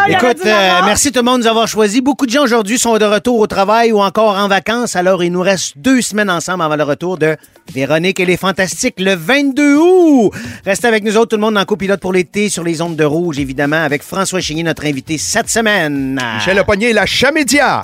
[0.09, 2.01] Écoute, euh, merci tout le monde de nous avoir choisis.
[2.01, 4.95] Beaucoup de gens aujourd'hui sont de retour au travail ou encore en vacances.
[4.95, 7.37] Alors, il nous reste deux semaines ensemble avant le retour de
[7.71, 10.31] Véronique et les Fantastiques le 22 août.
[10.65, 13.03] Restez avec nous autres, tout le monde, dans copilote pour l'été sur les ondes de
[13.03, 16.19] rouge, évidemment, avec François Chigny, notre invité cette semaine.
[16.35, 17.83] Michel Le Poignet, la Chamédia.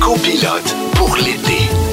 [0.00, 1.91] Copilote pour l'été.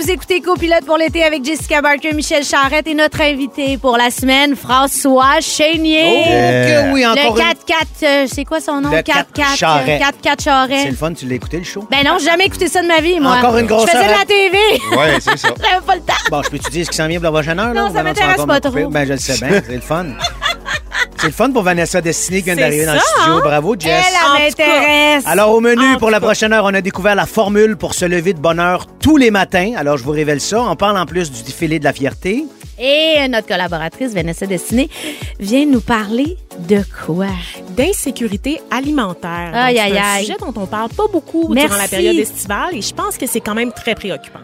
[0.00, 4.10] Vous écoutez Copilote pour l'été avec Jessica Barker, Michel Charrette et notre invité pour la
[4.10, 6.04] semaine, François Chénier.
[6.06, 7.54] Oh, que oui, encore le une- 4-4,
[8.04, 8.90] euh, c'est quoi son nom?
[8.90, 9.98] Le 4-4 Charret.
[9.98, 10.90] 4-4 C'est Charret.
[10.90, 11.86] le fun, tu l'as écouté, le show?
[11.90, 13.36] Ben non, j'ai jamais écouté ça de ma vie, moi.
[13.38, 14.58] Encore une grosse Je faisais de la TV.
[14.96, 15.48] Ouais, c'est ça.
[15.70, 16.14] J'avais pas le temps.
[16.30, 17.74] Bon, je peux te dire ce qui s'en vient pour la prochaine heure?
[17.74, 17.82] là?
[17.82, 18.88] Non, ça m'intéresse pas trop.
[18.88, 20.06] Ben, je le sais bien, c'est le fun.
[21.18, 23.34] C'est le fun pour Vanessa Destiné qui vient d'arriver dans le studio.
[23.34, 23.40] hein?
[23.42, 23.90] Bravo, Jess.
[24.08, 25.24] Elle, elle m'intéresse.
[25.26, 28.04] Alors, au menu, En pour la prochaine heure, on a découvert la formule pour se
[28.06, 29.72] lever de bonne heure tous les matins.
[29.76, 30.60] Alors, je vous révèle ça.
[30.62, 32.44] On parle en plus du défilé de la fierté.
[32.78, 34.88] Et notre collaboratrice, Vanessa Destiné,
[35.38, 37.26] vient nous parler de quoi?
[37.76, 39.50] d'insécurité alimentaire.
[39.54, 40.24] Aïe, Donc, aïe, c'est un aïe.
[40.24, 41.68] sujet dont on parle pas beaucoup Merci.
[41.68, 44.40] durant la période estivale et je pense que c'est quand même très préoccupant.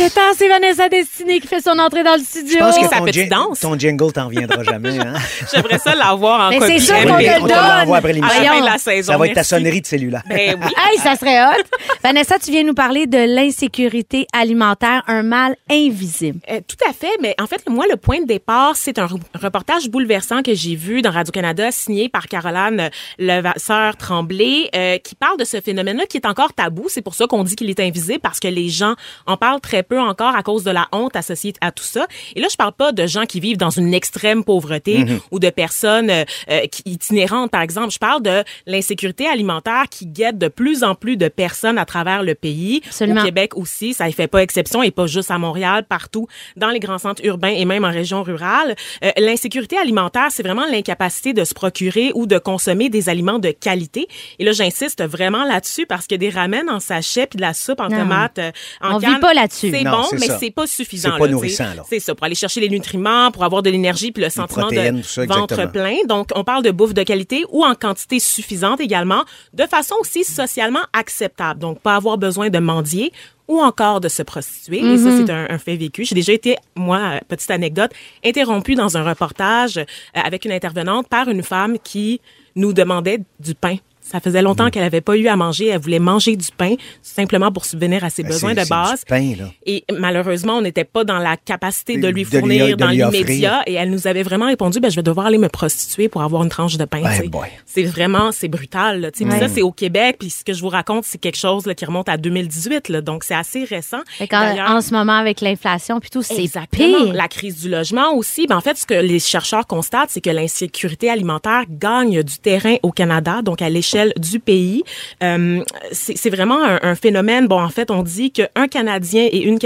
[0.00, 2.56] 17 ans, c'est Vanessa Destiné qui fait son entrée dans le studio.
[2.58, 3.60] Je pense que ton, petite danse.
[3.60, 4.98] ton jingle t'en reviendra jamais.
[4.98, 5.12] Hein?
[5.54, 6.80] J'aimerais ça l'avoir en Mais copie.
[6.80, 7.06] c'est sûr MP3.
[7.06, 7.94] qu'on te le on te l'envoie donne.
[7.96, 8.38] après l'émission.
[8.40, 8.64] La fin de Voyons.
[8.64, 9.12] la saison.
[9.12, 10.22] Ça va être ta sonnerie de cellulaire.
[10.26, 10.72] Ben oui.
[10.90, 11.62] Hey, ça serait hot.
[12.02, 16.40] Vanessa, tu viens nous parler de l'insécurité alimentaire, un mal invisible.
[16.50, 19.20] Euh, tout à fait, mais en fait, moi, le point de départ, c'est un re-
[19.34, 22.88] reportage bouleversant que j'ai vu dans Radio-Canada, signé par Caroline
[23.18, 26.86] Levasseur Tremblay, euh, qui parle de ce phénomène-là qui est encore tabou.
[26.88, 28.94] C'est pour ça qu'on dit qu'il est invisible, parce que les gens
[29.26, 32.06] en parlent très peu encore à cause de la honte associée à tout ça.
[32.36, 35.50] Et là, je parle pas de gens qui vivent dans une extrême pauvreté ou de
[35.50, 37.90] personnes euh, euh, qui- itinérantes, par exemple.
[37.90, 42.22] Je parle de l'insécurité alimentaire qui guette de plus en plus de personnes à travers
[42.22, 42.82] le pays.
[42.86, 43.20] Absolument.
[43.20, 46.26] Au Québec aussi, ça ne fait pas exception et pas juste à Montréal, partout
[46.56, 48.74] dans les grands centres urbains et même en région rurale.
[49.04, 53.50] Euh, L'insécurité alimentaire, c'est vraiment l'incapacité de se procurer ou de consommer des aliments de
[53.50, 54.06] qualité.
[54.38, 57.80] Et là, j'insiste vraiment là-dessus parce que des ramen en sachet puis de la soupe
[57.80, 57.98] en Non.
[57.98, 59.70] tomate euh, en On vit canne, pas là-dessus.
[59.84, 61.10] C'est bon, mais c'est pas suffisant.
[61.12, 61.84] C'est pas là, nourrissant, là.
[61.88, 65.02] C'est ça, pour aller chercher les nutriments, pour avoir de l'énergie puis le sentiment de
[65.02, 65.96] ça, ventre plein.
[66.08, 69.24] Donc, on parle de bouffe de qualité ou en quantité suffisante également,
[69.54, 71.60] de façon aussi socialement acceptable.
[71.60, 73.12] Donc, pas avoir besoin de mendier
[73.48, 74.78] ou encore de se prostituer.
[74.78, 76.04] Et ça, c'est un, un fait vécu.
[76.04, 77.90] J'ai déjà été, moi, petite anecdote,
[78.24, 82.20] interrompue dans un reportage euh, avec une intervenante par une femme qui
[82.54, 83.76] nous demandait du pain.
[84.10, 84.70] Ça faisait longtemps Mm.
[84.70, 85.68] qu'elle n'avait pas eu à manger.
[85.68, 89.00] Elle voulait manger du pain simplement pour subvenir à ses Ben, besoins de base.
[89.00, 89.44] du pain, là.
[89.66, 92.88] Et malheureusement, on n'était pas dans la capacité de lui De lui- fournir de dans
[92.88, 93.62] l'immédiat.
[93.66, 96.42] Et elle nous avait vraiment répondu, ben, je vais devoir aller me prostituer pour avoir
[96.42, 97.02] une tranche de pain.
[97.02, 97.22] Ben.
[97.66, 99.00] C'est vraiment, c'est brutal.
[99.00, 99.10] là.
[99.14, 100.16] Ça, c'est au Québec.
[100.18, 102.88] Puis ce que je vous raconte, c'est quelque chose là, qui remonte à 2018.
[102.88, 104.00] Là, donc, c'est assez récent.
[104.30, 107.12] D'ailleurs- en ce moment, avec l'inflation, puis tout, c'est pire.
[107.12, 108.46] La crise du logement aussi.
[108.46, 112.76] Ben, en fait, ce que les chercheurs constatent, c'est que l'insécurité alimentaire gagne du terrain
[112.82, 114.82] au Canada, donc à l'échelle du pays.
[115.22, 117.46] Euh, c'est vraiment un, phénomène.
[117.46, 119.58] Bon, en fait, on dit qu'un Canadien et une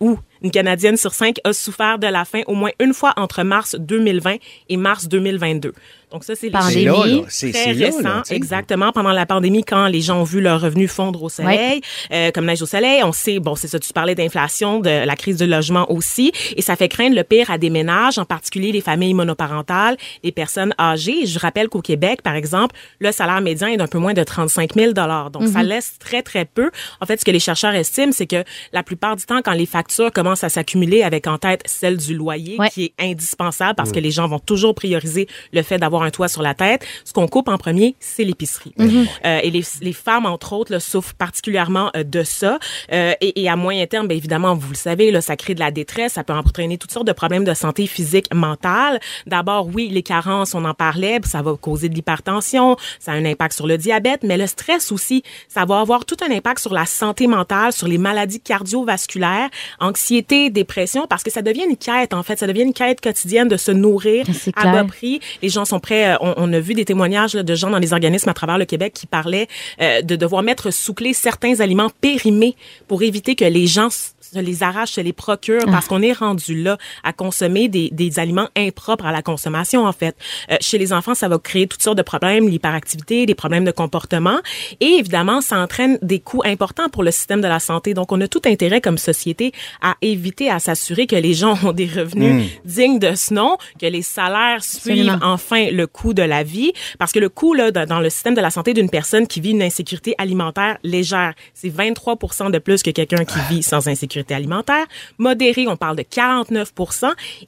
[0.00, 3.42] ou une Canadienne sur cinq a souffert de la faim au moins une fois entre
[3.42, 4.36] mars 2020
[4.68, 5.72] et mars 2022.
[6.10, 7.24] Donc ça, c'est les Pandémie.
[7.28, 10.90] C'est très récent, là, exactement, pendant la pandémie, quand les gens ont vu leurs revenus
[10.90, 11.82] fondre au soleil,
[12.12, 13.04] euh, comme neige au soleil.
[13.04, 16.62] On sait, bon, c'est ça, tu parlais d'inflation, de la crise du logement aussi, et
[16.62, 20.74] ça fait craindre le pire à des ménages, en particulier les familles monoparentales, les personnes
[20.80, 21.26] âgées.
[21.26, 24.74] Je rappelle qu'au Québec, par exemple, le salaire médian est d'un peu moins de 35
[24.74, 26.70] 000 Donc, ça laisse très, très peu.
[27.00, 28.42] En fait, ce que les chercheurs estiment, c'est que
[28.72, 31.96] la plupart du temps, quand les factures factures commencent à s'accumuler avec en tête celle
[31.96, 32.68] du loyer, Ouais.
[32.70, 36.28] qui est indispensable parce que les gens vont toujours prioriser le fait d'avoir un toit
[36.28, 36.84] sur la tête.
[37.04, 38.72] Ce qu'on coupe en premier, c'est l'épicerie.
[38.78, 42.58] Euh, et les, les femmes, entre autres, là, souffrent particulièrement euh, de ça.
[42.92, 45.60] Euh, et, et à moyen terme, bien évidemment, vous le savez, là, ça crée de
[45.60, 49.00] la détresse, ça peut entraîner toutes sortes de problèmes de santé physique, mentale.
[49.26, 53.24] D'abord, oui, les carences, on en parlait, ça va causer de l'hypertension, ça a un
[53.24, 56.72] impact sur le diabète, mais le stress aussi, ça va avoir tout un impact sur
[56.74, 59.48] la santé mentale, sur les maladies cardiovasculaires,
[59.80, 63.48] anxiété, dépression, parce que ça devient une quête, en fait, ça devient une quête quotidienne
[63.48, 64.24] de se nourrir
[64.56, 65.20] à bas prix.
[65.42, 66.12] Les gens sont prêts.
[66.12, 68.58] euh, On, on a vu des témoignages là, de gens dans les organismes à travers
[68.58, 69.48] le Québec qui parlaient
[69.80, 72.56] euh, de devoir mettre sous clé certains aliments périmés
[72.88, 73.88] pour éviter que les gens
[74.32, 78.18] se les arrachent, se les procurent, parce qu'on est rendu là à consommer des, des
[78.18, 80.16] aliments impropres à la consommation, en fait.
[80.50, 83.70] Euh, chez les enfants, ça va créer toutes sortes de problèmes, l'hyperactivité, des problèmes de
[83.70, 84.38] comportement.
[84.80, 87.94] Et évidemment, ça entraîne des coûts importants pour le système de la santé.
[87.94, 89.52] Donc, on a tout intérêt comme société
[89.82, 93.86] à éviter, à s'assurer que les gens ont des revenus dignes de ce nom, que
[93.86, 95.18] les salaires suivent Absolument.
[95.22, 96.72] enfin le coût de la vie.
[96.98, 99.40] Parce que le coût, là, dans dans le système de la santé d'une personne qui
[99.40, 102.16] vit une insécurité alimentaire légère, c'est 23
[102.50, 104.86] de plus que quelqu'un qui vit sans insécurité alimentaire.
[105.18, 106.72] Modéré, on parle de 49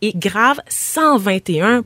[0.00, 1.82] et grave, 121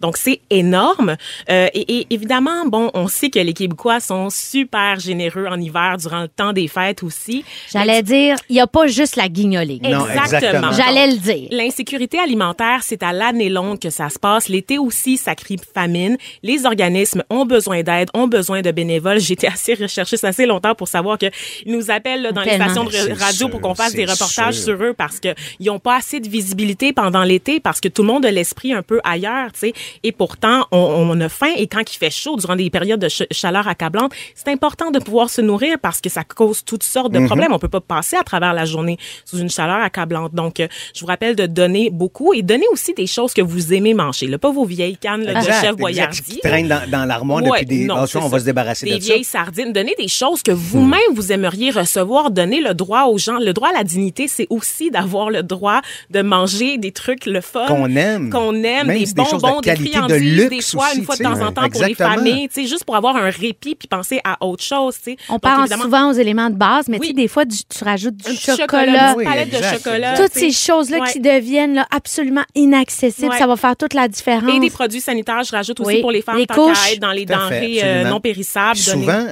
[0.00, 1.16] Donc, c'est énorme.
[1.50, 5.96] Euh, et, et évidemment, bon, on sait que les Québécois sont super généreux en hiver
[5.98, 7.44] durant le temps des fêtes aussi.
[7.72, 9.82] J'allais dire, il n'y a pas juste la guignoling.
[9.82, 10.72] Non, exactement.
[10.72, 11.48] J'allais le dire.
[11.50, 14.48] L'insécurité alimentaire, c'est à l'année longue que ça se passe.
[14.48, 16.16] L'été aussi, ça crie famine.
[16.42, 19.18] Les organismes ont besoin d'aide, ont besoin de bénévoles.
[19.30, 21.26] Été assez recherchiste assez longtemps pour savoir que
[21.66, 22.64] ils nous appellent là, dans Tellement.
[22.66, 24.64] les stations de radio pour qu'on fasse des reportages sûr.
[24.76, 25.28] sur eux parce que
[25.60, 28.72] ils ont pas assez de visibilité pendant l'été parce que tout le monde a l'esprit
[28.72, 29.72] un peu ailleurs, tu sais.
[30.02, 33.08] Et pourtant, on, on a faim et quand il fait chaud durant des périodes de
[33.08, 37.12] ch- chaleur accablante, c'est important de pouvoir se nourrir parce que ça cause toutes sortes
[37.12, 37.22] Mhm.
[37.22, 37.52] de problèmes.
[37.52, 40.34] On peut pas passer à travers la journée sous une chaleur accablante.
[40.34, 43.72] Donc, euh, je vous rappelle de donner beaucoup et donner aussi des choses que vous
[43.72, 44.26] aimez manger.
[44.26, 46.22] Là, pas vos vieilles cannes là, de chef exact, boyardi.
[46.22, 47.84] qui traînent dans, dans l'armoire Ouais, depuis des...
[47.86, 49.04] non, on va se débarrasser des de ça.
[49.04, 49.06] Hmm.
[49.12, 49.72] vieilles sardines.
[49.72, 52.30] Donner des choses que vous-même vous aimeriez recevoir.
[52.30, 53.38] Donner le droit aux gens.
[53.38, 55.80] Le droit à la dignité, c'est aussi d'avoir le droit
[56.10, 57.66] de manger des trucs le fun.
[57.66, 58.30] Qu'on aime.
[58.30, 58.86] Qu'on aime.
[58.88, 61.04] Même des si des choses bonbons, des qualité, de friandises, luxe des fois, aussi, une
[61.04, 62.48] fois de temps en temps pour les familles.
[62.48, 65.16] Tu sais, juste pour avoir un répit puis penser à autre chose, tu sais.
[65.28, 67.00] On évidemment, souvent aux éléments de base, mais Oui.
[67.00, 68.56] tu sais, des fois, du- tu rajoutes du un chocolat.
[68.56, 70.16] chocolat, une Oui, palette de chocolat.
[70.16, 71.12] Toutes ces choses-là Ouais.
[71.12, 73.38] qui deviennent là, absolument inaccessibles, Ouais.
[73.38, 74.52] ça va faire toute la différence.
[74.54, 76.00] Et des produits sanitaires, je rajoute aussi Oui.
[76.00, 76.92] pour les femmes, Les couches.
[76.92, 78.76] être dans les denrées euh, non périssables.
[78.76, 79.26] Souvent,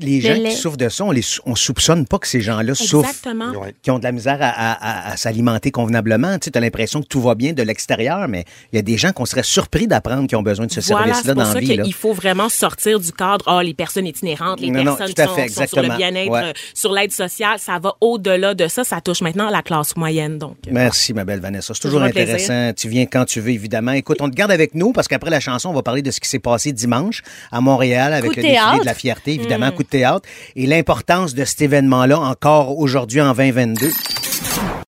[0.00, 0.48] les gens lait.
[0.50, 1.12] qui souffrent de ça, on,
[1.44, 3.10] on soupçonne pas que ces gens-là souffrent.
[3.82, 4.72] Qui ont de la misère à, à-
[5.08, 6.38] à- à s'alimenter convenablement.
[6.38, 9.12] Tu as l'impression que tout va bien de l'extérieur, mais il y a des gens
[9.12, 11.52] qu'on serait surpris d'apprendre qui ont besoin de ce Voilà, service-là c'est pour dans la
[11.54, 11.76] ça vie.
[11.76, 11.82] là.
[11.84, 13.44] qu'il faut vraiment sortir du cadre.
[13.48, 16.44] Ah, les personnes itinérantes, les Non, personnes qui sont, sont sur le bien-être, Ouais.
[16.44, 18.82] euh, sur l'aide sociale, ça va au-delà de ça.
[18.84, 20.38] Ça touche maintenant la classe moyenne.
[20.38, 21.74] Donc, euh, Merci, ma belle Vanessa.
[21.74, 22.22] C'est toujours plaisir.
[22.22, 22.72] intéressant.
[22.74, 23.92] Tu viens quand tu veux, évidemment.
[23.92, 26.20] Écoute, on te garde avec nous parce qu'après la chanson, on va parler de ce
[26.20, 27.22] qui s'est passé dimanche
[27.52, 29.46] à Montréal avec Coup le défilé de la fierté, Mm.
[29.72, 33.90] Coup de théâtre, et l'importance de cet événement-là encore aujourd'hui en 2022.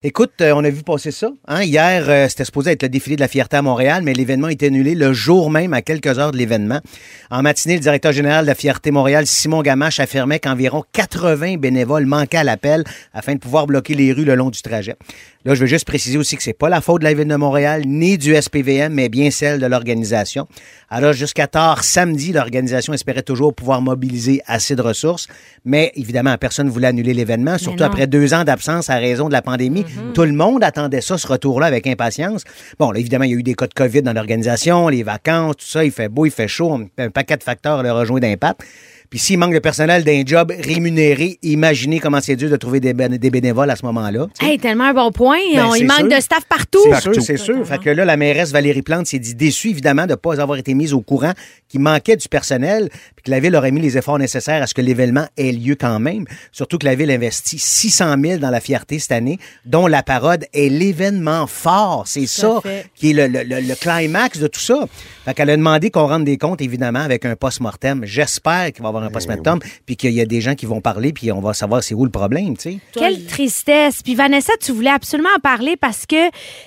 [0.05, 1.33] Écoute, euh, on a vu passer ça.
[1.49, 1.65] Hein?
[1.65, 4.67] Hier, euh, c'était supposé être le défilé de la fierté à Montréal, mais l'événement été
[4.67, 6.79] annulé le jour même, à quelques heures de l'événement.
[7.33, 12.07] En matinée, le directeur général de la fierté Montréal, Simon Gamache, affirmait qu'environ 80 bénévoles
[12.07, 14.95] manquaient à l'appel afin de pouvoir bloquer les rues le long du trajet.
[15.45, 17.35] Là, je veux juste préciser aussi que c'est pas la faute de la ville de
[17.35, 20.47] Montréal ni du SPVM, mais bien celle de l'organisation.
[20.91, 25.27] Alors, jusqu'à tard samedi, l'organisation espérait toujours pouvoir mobiliser assez de ressources,
[25.65, 29.33] mais évidemment, personne ne voulait annuler l'événement, surtout après deux ans d'absence à raison de
[29.33, 29.85] la pandémie.
[30.15, 32.45] Tout le monde attendait ça, ce retour-là, avec impatience.
[32.79, 35.57] Bon, là, évidemment, il y a eu des cas de COVID dans l'organisation, les vacances,
[35.57, 35.85] tout ça.
[35.85, 36.81] Il fait beau, il fait chaud.
[36.99, 38.63] Un paquet de facteurs le rejoint d'impact.
[39.11, 42.93] Puis s'il manque de personnel d'un job rémunéré, imaginez comment c'est dur de trouver des,
[42.93, 44.27] béné- des bénévoles à ce moment-là.
[44.41, 45.39] Hey, tellement un bon point.
[45.55, 46.09] Ben, On- c'est il manque sûr.
[46.09, 46.79] de staff partout.
[46.93, 47.67] C'est sûr, c'est sûr.
[47.67, 50.59] Fait que là, la mairesse Valérie Plante s'est dit déçue, évidemment, de ne pas avoir
[50.59, 51.33] été mise au courant
[51.69, 54.75] qu'il manquait du personnel, puis que la Ville aurait mis les efforts nécessaires à ce
[54.75, 56.25] que l'événement ait lieu quand même.
[56.53, 60.45] Surtout que la Ville investit 600 000 dans la fierté cette année, dont la parade
[60.53, 62.05] est l'événement fort.
[62.07, 62.87] C'est ça fait.
[62.95, 64.87] qui est le, le- le- le climax de tout ça.
[65.25, 68.03] Fait qu'elle a demandé qu'on rende des comptes, évidemment, avec un post-mortem.
[68.05, 70.81] J'espère qu'il va y avoir un post-mortem, puis qu'il y a des gens qui vont
[70.81, 72.79] parler, puis on va savoir c'est où le problème, tu sais.
[72.93, 74.03] Quelle tristesse.
[74.03, 76.17] Puis Vanessa, tu voulais absolument en parler parce que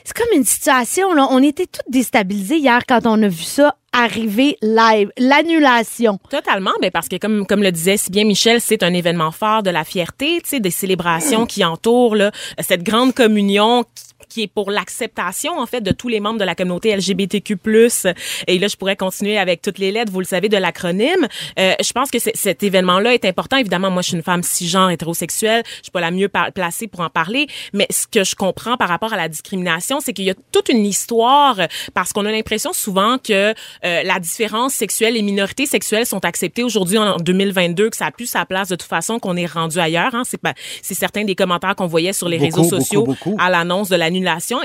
[0.04, 1.14] c'est comme une situation.
[1.14, 5.12] Là, on était toutes déstabilisées hier quand on a vu ça arriver live.
[5.18, 6.18] L'annulation.
[6.30, 9.64] Totalement, ben parce que comme comme le disait si bien Michel, c'est un événement fort
[9.64, 14.44] de la fierté, tu sais, des célébrations qui entourent là, cette grande communion qui qui
[14.44, 17.58] est pour l'acceptation en fait de tous les membres de la communauté LGBTQ+.
[18.48, 21.28] Et là, je pourrais continuer avec toutes les lettres, vous le savez, de l'acronyme.
[21.60, 23.58] Euh, je pense que cet événement-là est important.
[23.58, 25.64] Évidemment, moi, je suis une femme cisgenre hétérosexuelle.
[25.78, 28.88] Je suis pas la mieux placée pour en parler, mais ce que je comprends par
[28.88, 31.60] rapport à la discrimination, c'est qu'il y a toute une histoire
[31.94, 33.54] parce qu'on a l'impression souvent que euh,
[33.84, 38.28] la différence sexuelle, les minorités sexuelles sont acceptées aujourd'hui en 2022, que ça a plus
[38.28, 40.16] sa place de toute façon, qu'on est rendu ailleurs.
[40.16, 40.24] Hein.
[40.26, 43.44] C'est pas, c'est certains des commentaires qu'on voyait sur les Beaucoup, réseaux sociaux beaucoup, beaucoup.
[43.44, 43.96] à l'annonce de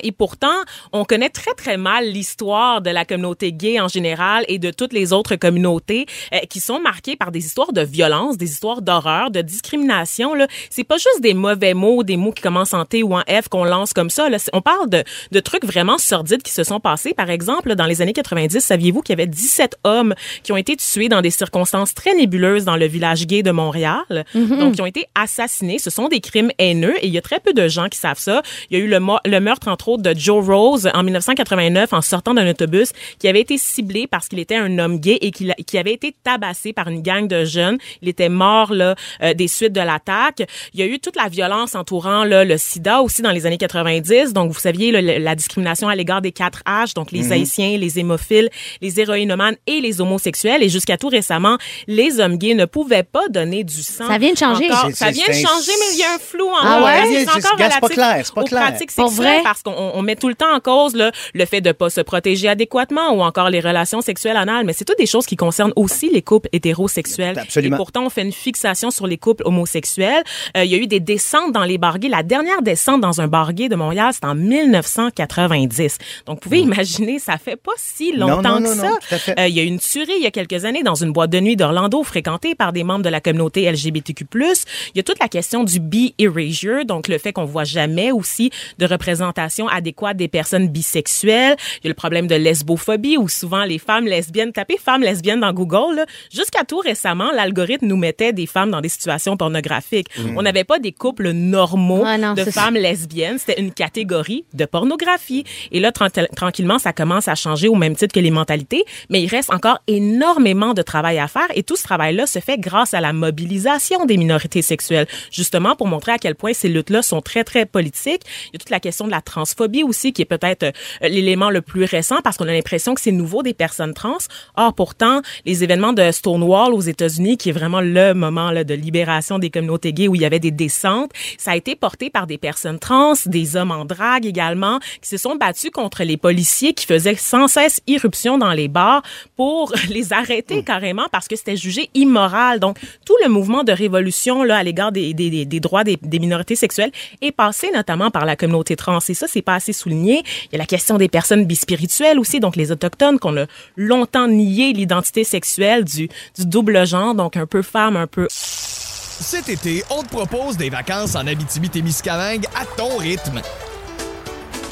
[0.03, 0.57] Et pourtant,
[0.93, 4.93] on connaît très, très mal l'histoire de la communauté gay en général et de toutes
[4.93, 9.31] les autres communautés euh, qui sont marquées par des histoires de violence, des histoires d'horreur,
[9.31, 10.35] de discrimination.
[10.35, 10.47] Là.
[10.71, 13.49] C'est pas juste des mauvais mots, des mots qui commencent en T ou en F
[13.49, 14.29] qu'on lance comme ça.
[14.29, 14.39] Là.
[14.53, 15.03] On parle de,
[15.33, 17.15] de trucs vraiment sordides qui se sont passés.
[17.15, 20.77] Par exemple, dans les années 90, saviez-vous qu'il y avait 17 hommes qui ont été
[20.77, 24.25] tués dans des circonstances très nébuleuses dans le village gay de Montréal?
[24.35, 25.79] Donc, qui ont été assassinés.
[25.79, 28.19] Ce sont des crimes haineux et il y a très peu de gens qui savent
[28.19, 28.43] ça.
[28.71, 32.03] Il y a eu le, le meurtre, entre autres, de Joe Rose en 1989 en
[32.03, 32.91] sortant d'un autobus
[33.21, 36.73] qui avait été ciblé parce qu'il était un homme gay et qui avait été tabassé
[36.73, 37.79] par une gang de jeunes.
[38.03, 40.43] Il était mort là, euh, des suites de l'attaque.
[40.75, 43.57] Il y a eu toute la violence entourant là, le sida aussi dans les années
[43.57, 44.33] 90.
[44.33, 47.99] Donc, vous saviez, là, la discrimination à l'égard des quatre H, donc les haïtiens, les
[48.01, 48.51] hémophiles,
[48.83, 50.63] les héroïnomanes et les homosexuels.
[50.65, 54.09] Et jusqu'à tout récemment, les hommes gays ne pouvaient pas donner du sang.
[54.09, 54.67] Ça vient de changer.
[54.71, 54.91] Encore.
[54.93, 57.25] Ça vient de changer, mais il y a un flou en Ah ouais?
[57.25, 58.63] C'est encore c'est pas relatif clair, c'est pas aux clair.
[58.63, 61.61] pratiques Pour sexuelles parce qu'on on met tout le temps en cause là, le fait
[61.61, 64.65] de pas se protéger adéquatement ou encore les relations sexuelles anales.
[64.65, 67.39] Mais c'est toutes des choses qui concernent aussi les couples hétérosexuels.
[67.39, 67.77] Absolument.
[67.77, 70.25] Et pourtant, on fait une fixation sur les couples homosexuels.
[70.57, 72.09] Euh, il y a eu des descentes dans les bar gays.
[72.09, 75.99] La dernière descente dans un bar gay de Montréal, c'est en 1990.
[76.27, 78.89] Donc, vous pouvez imaginer, ça fait pas si longtemps non, que non, ça.
[78.89, 79.39] non, fait.
[79.39, 81.31] Euh, il y a eu une tuerie il y a quelques années dans une boîte
[81.31, 84.27] de nuit d'Orlando fréquentée par des membres de la communauté LGBTQ+.
[84.35, 88.51] Il y a toute la question du bi-erasure, donc le fait qu'on voit jamais aussi
[88.79, 88.87] de
[89.27, 91.57] représentation adéquate des personnes bisexuelles.
[91.83, 95.41] Il y a le problème de lesbophobie où souvent les femmes lesbiennes, tapez femmes lesbiennes
[95.41, 100.09] dans Google, là, jusqu'à tout récemment, l'algorithme nous mettait des femmes dans des situations pornographiques.
[100.37, 102.53] On n'avait pas des couples normaux Ah non, de ça.
[102.53, 105.45] femmes lesbiennes, c'était une catégorie de pornographie.
[105.73, 109.23] Et là, tran- tranquillement, ça commence à changer au même titre que les mentalités, mais
[109.23, 112.95] il reste encore énormément de travail à faire et tout ce travail-là se fait grâce
[112.95, 117.21] à la mobilisation des minorités sexuelles, justement pour montrer à quel point ces luttes-là sont
[117.21, 118.23] très, très politiques.
[118.49, 121.51] Il y a toute la question de la transphobie aussi, qui est peut-être euh, l'élément
[121.51, 124.19] le plus récent parce qu'on a l'impression que c'est nouveau des personnes trans.
[124.57, 128.75] Or, pourtant, les événements de Stonewall aux États-Unis, qui est vraiment le moment là, de
[128.75, 132.27] libération des communautés gays où il y avait des descentes, ça a été porté par
[132.27, 136.75] des personnes trans, des hommes en drague également, qui se sont battus contre les policiers
[136.75, 139.03] qui faisaient sans cesse irruption dans les bars
[139.37, 142.61] pour les arrêter carrément parce que c'était jugé immoral.
[142.61, 145.99] Donc, tout le mouvement de révolution là à l'égard des, des, des, des droits des,
[146.01, 146.91] des minorités sexuelles
[147.21, 148.96] est passé notamment par la communauté trans.
[149.01, 150.23] Ça, c'est pas assez souligné.
[150.45, 154.29] Il y a la question des personnes bispirituelles aussi, donc les autochtones qu'on a longtemps
[154.29, 159.83] nié l'identité sexuelle du, du double genre, donc un peu femme, un peu Cet été,
[159.91, 163.41] on te propose des vacances en Abitibi-Témiscamingue à ton rythme.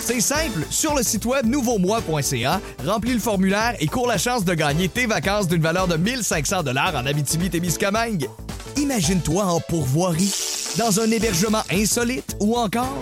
[0.07, 4.53] C'est simple, sur le site web nouveaumois.ca, remplis le formulaire et cours la chance de
[4.53, 8.29] gagner tes vacances d'une valeur de 1500 dollars en Abitibi-Témiscamingue.
[8.77, 10.35] Imagine-toi en pourvoirie,
[10.77, 13.01] dans un hébergement insolite ou encore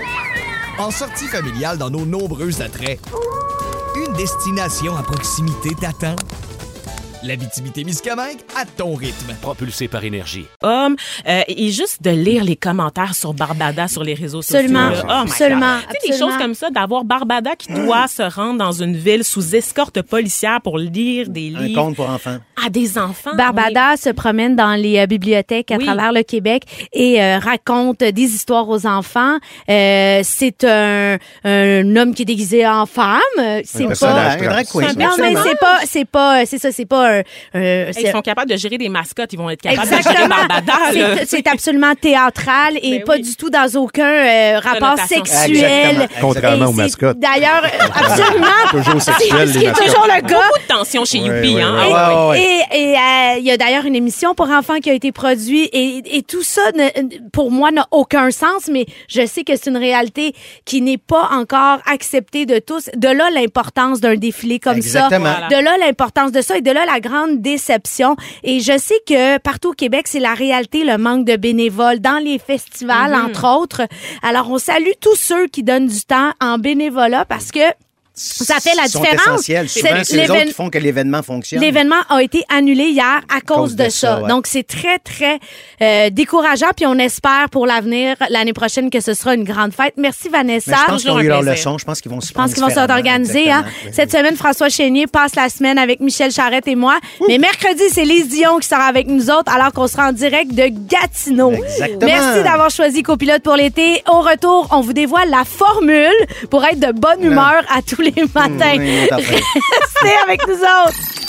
[0.83, 2.99] en sortie familiale dans nos nombreux attraits.
[3.95, 6.16] Une destination à proximité t'attend.
[7.25, 9.35] L'Abitibi-Témiscamingue à ton rythme.
[9.41, 10.47] Propulsé par énergie.
[10.62, 10.97] homme
[11.29, 14.68] euh, et juste de lire les commentaires sur Barbada sur les réseaux sociaux.
[14.73, 14.91] là.
[15.05, 15.29] Oh my.
[15.29, 15.29] God.
[15.29, 15.37] Tu
[16.07, 19.55] sais, des choses comme ça, d'avoir Barbada qui doit se rendre dans une ville sous
[19.55, 22.39] escorte policière pour lire des Un livres conte pour enfants.
[22.64, 23.35] à des enfants.
[23.37, 25.85] Barbada se promène dans les euh, bibliothèques à Oui.
[25.85, 29.37] travers le Québec et euh, raconte des histoires aux enfants.
[29.68, 33.20] Euh, c'est un, un homme qui est déguisé en femme.
[33.64, 33.89] C'est Un pas.
[33.89, 34.89] personnage Un drag queen.
[34.89, 35.45] C'est un Non, mais personnage.
[35.47, 37.22] c'est pas, c'est pas, c'est ça, c'est pas un.
[37.58, 40.36] un- Ils sont capables de gérer des mascottes, ils vont être capables de gérer Exactement.
[40.48, 40.72] Barbada.
[41.26, 43.22] C'est- absolument théâtral et Ben pas oui.
[43.22, 45.50] du tout dans aucun euh, rapport sexuel.
[45.50, 46.06] Exactement.
[46.20, 47.18] Contrairement Et aux mascottes.
[47.18, 48.46] D'ailleurs, euh, absolument.
[48.70, 50.34] Toujours C'est sexuel, ce qui est toujours le cas.
[50.42, 51.74] Beaucoup de tension chez Ouais, Youpi, ouais, hein.
[51.74, 51.92] ouais.
[51.92, 52.14] Ouais.
[52.14, 52.40] ouais, ouais.
[52.42, 55.68] Et et, euh, il y a d'ailleurs une émission pour enfants qui a été produite
[55.72, 59.68] et, et tout ça, ne- pour moi, n'a aucun sens, mais je sais que c'est
[59.70, 60.34] une réalité
[60.64, 62.88] qui n'est pas encore acceptée de tous.
[62.96, 65.26] De là l'importance d'un défilé comme Exactement.
[65.26, 65.48] ça.
[65.48, 68.16] De là l'importance de ça et de là la grande déception.
[68.42, 72.22] Et je sais que partout au Québec, c'est la réalité, le manque de bénévoles dans
[72.22, 73.82] les festivals, entre autres.
[74.22, 77.61] Alors, on salue tous ceux qui donnent du temps en bénévolat parce que
[78.14, 79.40] Ça fait la sont différence.
[79.42, 81.60] C'est- les l'événement- autres qui font que l'événement fonctionne.
[81.62, 84.20] L'événement a été annulé hier à cause, de, ça.
[84.20, 84.28] ouais.
[84.28, 85.38] Donc, c'est très, très
[85.80, 86.68] euh, décourageant.
[86.76, 89.94] Puis, on espère pour l'avenir, l'année prochaine, que ce sera une grande fête.
[89.96, 90.72] Merci, Vanessa.
[90.72, 91.78] Mais je pense qu'ils ont eu leur leçon.
[91.78, 93.50] Je pense qu'ils vont se Je pense qu'ils vont s'organiser.
[93.50, 93.64] Hein?
[93.92, 96.98] Cette semaine, François Chénier passe la semaine avec Michel Charrette et moi.
[97.28, 100.52] Mais mercredi, c'est Lise Dion qui sera avec nous autres alors qu'on sera en direct
[100.54, 101.52] de Gatineau.
[101.52, 102.00] Exactement.
[102.12, 104.02] Merci d'avoir choisi Copilote pour l'été.
[104.10, 106.10] Au retour, on vous dévoile la formule
[106.50, 108.78] pour être de bonne humeur à tous les matins.
[108.78, 109.34] oui, t'en prie.
[109.34, 111.22] Restez avec nous autres.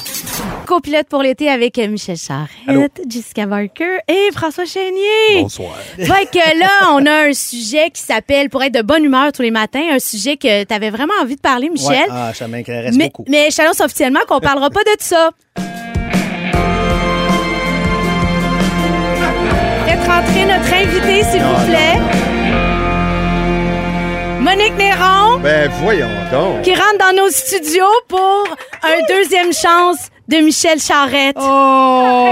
[0.66, 5.42] Copilote pour l'été avec Michel Charrette, Jessica Barker et François Chénier.
[5.42, 5.76] Bonsoir.
[5.98, 9.42] Fait que là, on a un sujet qui s'appelle Pour être de bonne humeur tous
[9.42, 11.90] les matins, un sujet que tu avais vraiment envie de parler, Michel.
[11.90, 13.26] Ouais, ah, ça m'intéresse mais, beaucoup.
[13.28, 15.32] mais je t'annonce officiellement qu'on parlera pas de ça.
[19.86, 22.33] Faites rentrer notre invité, s'il vous plaît.
[24.44, 26.62] Monique Néron, Ben, voyons donc.
[26.64, 28.44] qui rentre dans nos studios pour
[28.84, 31.38] un deuxième chance de Michel Charrette.
[31.40, 32.28] Oh!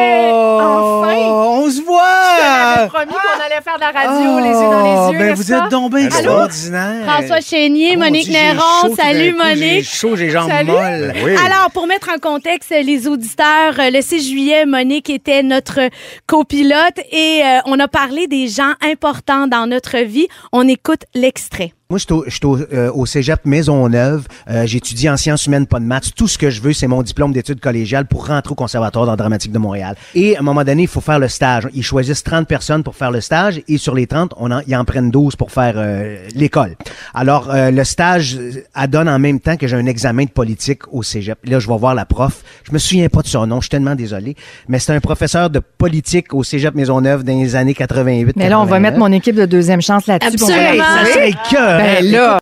[1.64, 2.88] On se voit!
[2.88, 5.70] promis qu'on allait faire de la radio, les yeux dans les yeux, ben vous êtes
[5.70, 7.05] donc bien extraordinaire.
[7.05, 9.86] François Chénier, Oh, Monique Néron, salut coup, J'ai Monique.
[9.86, 10.72] chaud, j'ai jambes Salut.
[10.72, 11.12] molles.
[11.14, 11.36] Ben oui.
[11.45, 15.80] Alors, pour mettre en contexte les auditeurs, euh, le 6 juillet, Monique était notre
[16.28, 20.28] copilote et euh, on a parlé des gens importants dans notre vie.
[20.51, 21.74] On écoute l'extrait.
[21.91, 24.25] Moi, je suis au, je suis au, euh, au cégep Maisonneuve.
[24.49, 26.15] Euh, J'étudie en sciences humaines, pas de maths.
[26.15, 29.17] Tout ce que je veux, c'est mon diplôme d'études collégiales pour rentrer au Conservatoire d'art
[29.17, 29.97] dramatique de Montréal.
[30.15, 31.67] Et à un moment donné, il faut faire le stage.
[31.73, 34.75] Ils choisissent 30 personnes pour faire le stage et sur les 30, on en, ils
[34.77, 36.77] en prennent 12 pour faire euh, l'école.
[37.13, 38.39] Alors, euh, le stage
[38.73, 41.39] adonne en même temps que j'ai un examen de politique au cégep.
[41.43, 42.41] Là, je vais voir la prof.
[42.63, 44.37] Je me souviens pas de son nom, je suis tellement désolé.
[44.69, 48.37] Mais c'est un professeur de politique au cégep Maisonneuve dans les années 88.
[48.37, 50.35] Mais là, on va mettre mon équipe de deuxième chance là-dessus.
[50.35, 50.85] Absolument.
[51.25, 51.80] Écœurant.
[51.84, 52.39] Ben là.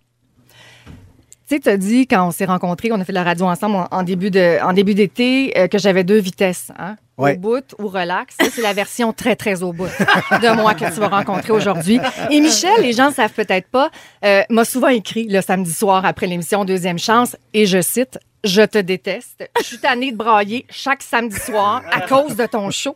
[1.47, 3.47] Tu sais, tu as dit quand on s'est rencontrés, qu'on a fait de la radio
[3.47, 6.95] ensemble en, en début de en début d'été, euh, que j'avais deux vitesses, hein?
[7.17, 7.33] Ouais.
[7.33, 8.35] Au bout ou relax.
[8.39, 11.99] Ça, c'est la version très, très au bout de moi que tu vas rencontrer aujourd'hui.
[12.29, 13.89] Et Michel, les gens ne savent peut-être pas,
[14.23, 18.61] euh, m'a souvent écrit le samedi soir après l'émission Deuxième Chance, et je cite, Je
[18.61, 19.49] te déteste.
[19.59, 22.95] Je suis tannée de brailler chaque samedi soir à cause de ton show.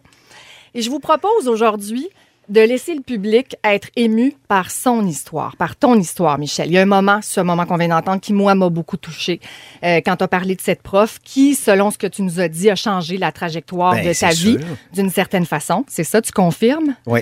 [0.73, 2.07] Et je vous propose aujourd'hui
[2.49, 6.67] de laisser le public être ému par son histoire, par ton histoire, Michel.
[6.67, 9.39] Il y a un moment, ce moment qu'on vient d'entendre, qui, moi, m'a beaucoup touché
[9.83, 12.47] euh, quand tu as parlé de cette prof qui, selon ce que tu nous as
[12.49, 14.57] dit, a changé la trajectoire Ben, de ta vie
[14.93, 15.85] d'une certaine façon.
[15.87, 16.95] C'est ça, tu confirmes?
[17.05, 17.21] Oui,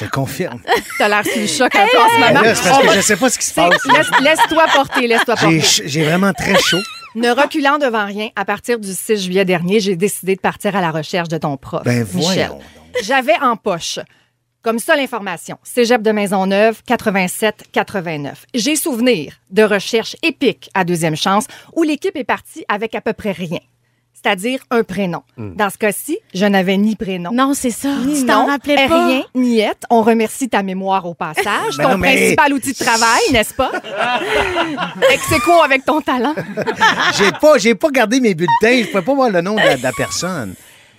[0.00, 0.60] je confirme.
[0.96, 2.40] Tu as l'air sous le choc un peu en ce Ben moment.
[2.42, 3.84] là, parce que je sais pas ce qui se passe.
[3.86, 5.60] laisse- Laisse-toi porter, laisse-toi porter.
[5.86, 6.80] J'ai vraiment très chaud.
[7.16, 10.80] Ne reculant devant rien, à partir du 6 juillet dernier, j'ai décidé de partir à
[10.80, 12.50] la recherche de ton prof, Ben Michel.
[13.02, 13.98] J'avais en poche,
[14.62, 18.32] comme ça l'information, Cégep de Maisonneuve, 87-89.
[18.54, 23.12] J'ai souvenir de recherches épiques à deuxième chance où l'équipe est partie avec à peu
[23.12, 23.60] près rien.
[24.22, 25.22] C'est-à-dire un prénom.
[25.38, 27.30] Dans ce cas-ci, je n'avais ni prénom.
[27.32, 27.88] Non, c'est ça.
[28.04, 29.06] Ni tu t'en rappelais pas.
[29.06, 29.84] rien, niette.
[29.88, 31.46] On remercie ta mémoire au passage,
[31.78, 33.72] Ben ton non, mais- principal outil de travail, n'est-ce pas?
[35.10, 36.34] Ex aequo avec ton talent.
[37.16, 38.82] J'ai pas, j'ai pas gardé mes bulletins.
[38.82, 40.54] Je pouvais pas voir le nom de la, de la personne.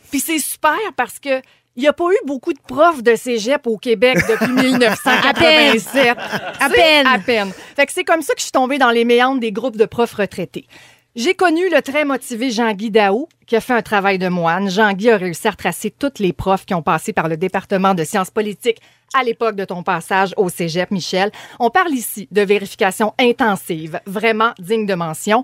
[0.09, 1.41] Puis c'est super parce que
[1.75, 6.17] il n'y a pas eu beaucoup de profs de cégep au Québec depuis 1987.
[6.59, 7.07] À peine.
[7.07, 7.51] À peine.
[7.75, 9.85] Fait que c'est comme ça que je suis tombée dans les méandres des groupes de
[9.85, 10.67] profs retraités.
[11.15, 14.69] J'ai connu le très motivé Jean-Guy Daou, qui a fait un travail de moine.
[14.69, 18.05] Jean-Guy a réussi à retracer toutes les profs qui ont passé par le département de
[18.05, 18.81] sciences politiques
[19.13, 21.31] à l'époque de ton passage au cégep, Michel.
[21.59, 25.43] On parle ici de vérification intensive, vraiment digne de mention.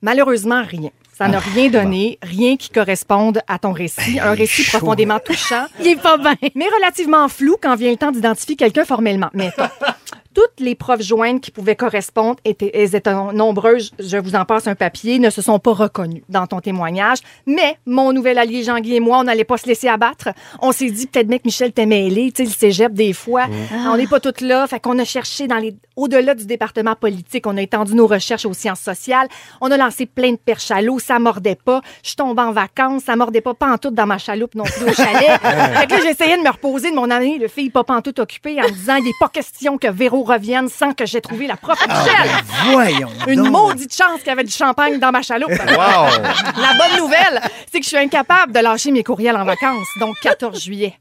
[0.00, 0.90] Malheureusement, rien.
[1.16, 4.78] Ça n'a rien donné, rien qui corresponde à ton récit, un récit chaud.
[4.78, 6.34] profondément touchant, Il est pas bien.
[6.56, 9.30] mais relativement flou quand vient le temps d'identifier quelqu'un formellement.
[9.32, 9.62] Mettons,
[10.34, 13.92] toutes les profs jointes qui pouvaient correspondre étaient, elles étaient nombreuses.
[13.98, 17.18] Je vous en passe un papier, ne se sont pas reconnues dans ton témoignage.
[17.46, 20.30] Mais mon nouvel allié Jean-Guy et moi, on n'allait pas se laisser abattre.
[20.60, 23.46] On s'est dit peut-être bien que Michel t'est mêlé, tu sais, le cégep des fois.
[23.86, 24.66] On n'est pas toutes là.
[24.66, 28.46] Fait qu'on a cherché dans les, au-delà du département politique, on a étendu nos recherches
[28.46, 29.28] aux sciences sociales.
[29.60, 31.80] On a lancé plein de perches à l'eau, ça mordait pas.
[32.02, 34.92] Je suis tombée en vacances, ça mordait pas pantoute dans ma chaloupe non plus au
[34.92, 35.40] chalet.
[35.40, 38.60] fait que là, j'essayais de me reposer de mon année, le fille pas pantoute occupée,
[38.60, 41.56] en me disant, il n'est pas question que Véro revienne sans que j'ai trouvé la
[41.56, 42.30] prof Michel.
[42.70, 43.08] Voyons.
[43.26, 43.52] Une donc.
[43.52, 45.50] maudite chance qu'il y avait du champagne dans ma chaloupe.
[45.50, 50.16] La bonne nouvelle, c'est que je suis incapable de lâcher mes courriels en vacances, donc
[50.22, 50.98] 14 juillet.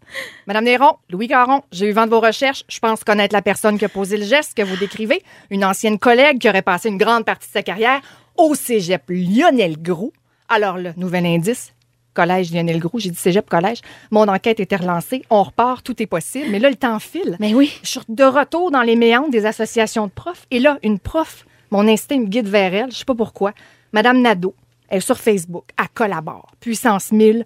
[0.47, 2.63] Madame Néron, Louis Caron, j'ai eu vent de vos recherches.
[2.67, 5.24] Je pense connaître la personne qui a posé le geste que vous décrivez.
[5.49, 8.01] Une ancienne collègue qui aurait passé une grande partie de sa carrière
[8.38, 10.13] au cégep Lionel Groux.
[10.49, 11.72] Alors là, nouvel indice,
[12.14, 13.80] collège Lionel Groux, j'ai dit cégep collège.
[14.11, 15.24] Mon enquête était relancée.
[15.30, 16.47] On repart, tout est possible.
[16.49, 17.36] Mais là, le temps file.
[17.39, 17.74] Mais oui.
[17.84, 20.45] Je suis de retour dans les méandres des associations de profs.
[20.51, 23.53] Et là, une prof Mon instinct me guide vers elle, je sais pas pourquoi.
[23.93, 24.53] Madame Nadeau,
[24.89, 26.51] elle est sur Facebook, elle collabore.
[26.59, 27.45] Puissance 1000.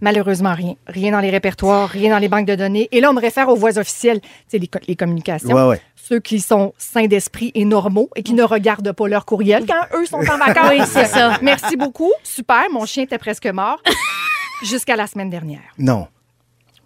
[0.00, 0.74] Malheureusement, rien.
[0.86, 2.88] Rien dans les répertoires, rien dans les banques de données.
[2.92, 5.52] Et là, on me réfère aux voix officielles, tu sais, les, co- les communications.
[5.56, 5.80] Ouais, ouais.
[6.04, 9.96] Ceux qui sont sains d'esprit et normaux et qui ne regardent pas leur courriel quand
[9.96, 10.70] eux sont en vacances.
[10.70, 11.38] Oui, c'est ça.
[11.42, 12.10] Merci beaucoup.
[12.24, 13.80] Super, mon chien était presque mort.
[14.64, 16.08] Jusqu'à la semaine dernière Non.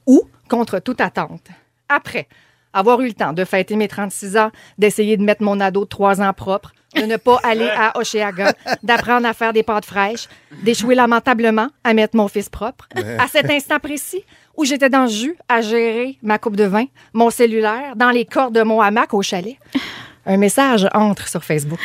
[0.07, 1.49] ou contre toute attente.
[1.89, 2.29] Après
[2.75, 5.89] avoir eu le temps de fêter mes 36 ans, d'essayer de mettre mon ado de
[5.89, 10.29] 3 ans propre, de ne pas aller à Oshéaga, d'apprendre à faire des pâtes fraîches,
[10.63, 12.89] d'échouer lamentablement à mettre mon fils propre,
[13.19, 14.25] à cet instant précis
[14.57, 18.25] où j'étais dans le jus à gérer ma coupe de vin, mon cellulaire, dans les
[18.25, 19.57] cordes de mon hamac au chalet,
[20.25, 21.81] un message entre sur Facebook.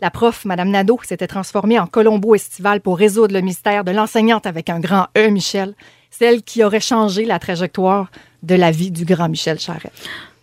[0.00, 4.46] La prof, Madame Nadeau, s'était transformée en Colombo estival pour résoudre le mystère de l'enseignante
[4.46, 5.74] avec un grand E, Michel,
[6.10, 8.10] celle qui aurait changé la trajectoire
[8.42, 9.92] de la vie du grand Michel Charette.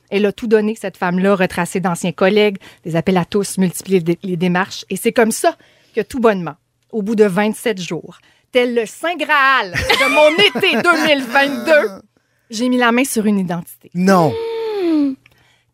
[0.09, 4.37] Elle a tout donné, cette femme-là, retracé d'anciens collègues, des appels à tous, multiplié les
[4.37, 4.85] démarches.
[4.89, 5.55] Et c'est comme ça
[5.95, 6.55] que, tout bonnement,
[6.91, 8.19] au bout de 27 jours,
[8.51, 12.01] tel le Saint Graal de mon été 2022,
[12.49, 13.91] j'ai mis la main sur une identité.
[13.93, 14.33] Non.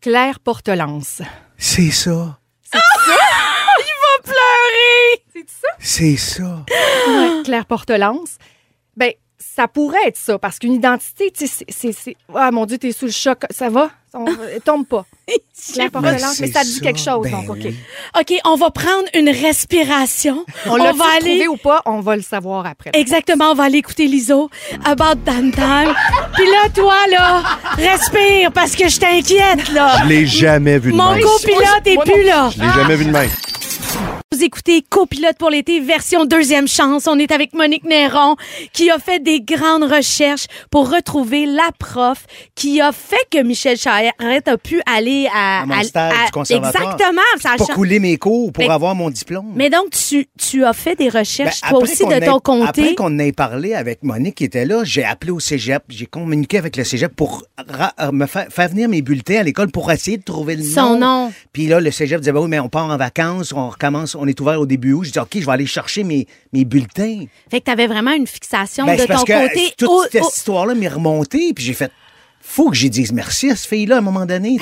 [0.00, 1.22] Claire Portelance.
[1.56, 2.38] C'est ça.
[2.72, 5.24] Il va pleurer!
[5.32, 5.68] C'est ça?
[5.78, 6.64] C'est ça.
[7.08, 8.36] Ouais, Claire Portelance.
[8.96, 9.12] Ben,
[9.56, 13.06] ça pourrait être ça, parce qu'une identité, tu sais, c'est- Ah, mon Dieu, t'es sous
[13.06, 13.38] le choc.
[13.50, 13.88] Ça va?
[14.12, 14.24] On,
[14.64, 15.04] tombe pas.
[15.72, 17.58] Claire Portelance, mais ça te dit quelque chose, Ben donc, OK.
[17.64, 17.76] oui.
[18.18, 20.44] OK, on va prendre une respiration.
[20.66, 21.30] On l'a va aller.
[21.30, 22.90] trouvé ou pas, on va le savoir après.
[22.94, 24.50] Exactement, on va aller écouter l'ISO,
[24.84, 25.94] About Damn Time.
[26.34, 27.42] Puis là, toi, là,
[27.76, 29.98] respire parce que je t'inquiète, là.
[30.02, 32.50] Je l'ai jamais vu de Mon copilote est plus là.
[32.54, 33.30] Je l'ai jamais vu de même.
[34.34, 37.06] Vous écoutez Copilote pour l'été, version deuxième chance.
[37.06, 38.34] On est avec Monique Néron,
[38.72, 43.76] qui a fait des grandes recherches pour retrouver la prof qui a fait que Michel
[43.76, 45.60] Charette a pu aller à...
[45.62, 46.94] À mon stage du conservatoire.
[46.94, 47.22] Exactement.
[47.40, 49.52] Ça a Pour couler mes cours, pour Mais- avoir mon diplôme.
[49.54, 52.66] Mais donc, tu, tu as fait des recherches, Ben, toi aussi, de ait- ton comté?
[52.68, 56.58] Après qu'on ait parlé avec Monique qui était là, j'ai appelé au cégep, j'ai communiqué
[56.58, 60.16] avec le cégep pour euh, me faire, faire venir mes bulletins à l'école pour essayer
[60.16, 61.32] de trouver le Son nom.
[61.52, 64.26] Puis là, le cégep disait, ben oui, mais on part en vacances, on recommence, on
[64.26, 65.04] est ouvert au début août.
[65.04, 67.24] Je dis, OK, je vais aller chercher mes, mes bulletins.
[67.50, 69.72] Fait que tu avais vraiment une fixation Ben, de ton parce que côté.
[69.76, 71.90] toute au- cette au- histoire-là m'est remontée, puis j'ai fait,
[72.48, 74.56] faut que j'y dise merci à cette fille-là à un moment donné,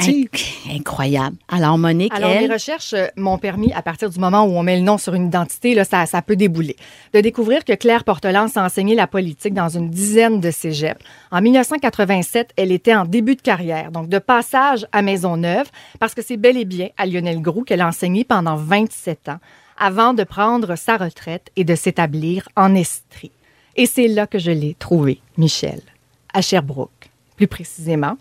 [0.68, 1.36] Incroyable.
[1.48, 2.48] Alors, Monique, Alors, elle...
[2.48, 5.14] les recherches euh, m'ont permis, à partir du moment où on met le nom sur
[5.14, 6.76] une identité, là, ça, ça peut débouler,
[7.12, 10.98] de découvrir que Claire Portelance a enseigné la politique dans une dizaine de cégeps.
[11.30, 15.70] En 1987, elle était en début de carrière, donc de passage à Maisonneuve,
[16.00, 19.38] parce que c'est bel et bien à Lionel Groux qu'elle a enseigné pendant 27 ans,
[19.78, 23.30] avant de prendre sa retraite et de s'établir en Estrie.
[23.76, 25.80] Et c'est là que je l'ai trouvé, Michel,
[26.32, 27.03] à Sherbrooke,
[27.36, 28.16] plus précisément.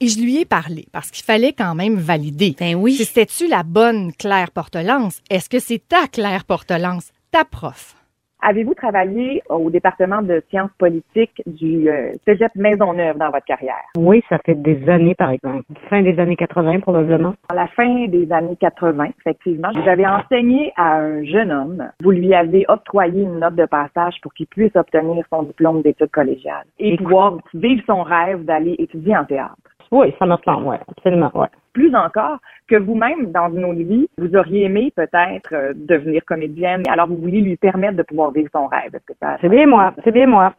[0.00, 2.56] Et je lui ai parlé parce qu'il fallait quand même valider.
[2.58, 2.96] Ben oui.
[2.96, 5.20] Si C'était-tu la bonne Claire Portelance?
[5.28, 7.96] Est-ce que c'est ta Claire Portelance, ta prof?
[8.42, 13.84] Avez-vous travaillé au département de sciences politiques du euh, Cégep Maisonneuve dans votre carrière?
[13.98, 15.64] Oui, ça fait des années, par exemple.
[15.90, 17.34] Fin des années 80, probablement.
[17.50, 21.90] À la fin des années 80, effectivement, vous avez enseigné à un jeune homme.
[22.02, 26.10] Vous lui avez octroyé une note de passage pour qu'il puisse obtenir son diplôme d'études
[26.10, 29.69] collégiales et pouvoir vivre son rêve d'aller étudier en théâtre.
[29.90, 31.46] Oui, ça me semble, oui, absolument, oui.
[31.72, 32.38] Plus encore,
[32.68, 37.16] que vous-même, dans une autre vie, vous auriez aimé peut-être euh, devenir comédienne, alors vous
[37.16, 38.94] vouliez lui permettre de pouvoir vivre son rêve.
[38.94, 39.36] Est-ce que ça...
[39.40, 40.54] C'est bien moi, c'est bien moi.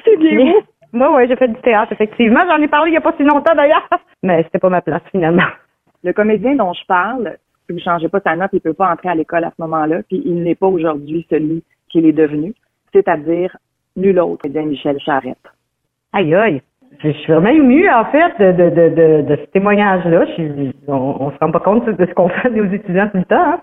[0.05, 0.63] C'est bien vous?
[0.93, 2.41] Moi, oui, j'ai fait du théâtre, effectivement.
[2.47, 3.89] J'en ai parlé il n'y a pas si longtemps, d'ailleurs.
[4.23, 5.47] Mais c'était pas ma place, finalement.
[6.03, 8.75] Le comédien dont je parle, si vous ne changez pas sa note, il ne peut
[8.75, 12.13] pas entrer à l'école à ce moment-là, puis il n'est pas aujourd'hui celui qu'il est
[12.13, 12.53] devenu,
[12.93, 13.57] c'est-à-dire
[13.97, 15.39] nul autre que Michel Charette.
[16.13, 16.63] Aïe, aïe.
[17.01, 20.25] Je je suis vraiment émue, en fait, de, de, de, de, de ce témoignage-là.
[20.89, 23.37] On, on se rend pas compte de ce qu'on fait aux étudiants tout le temps.
[23.55, 23.61] hein.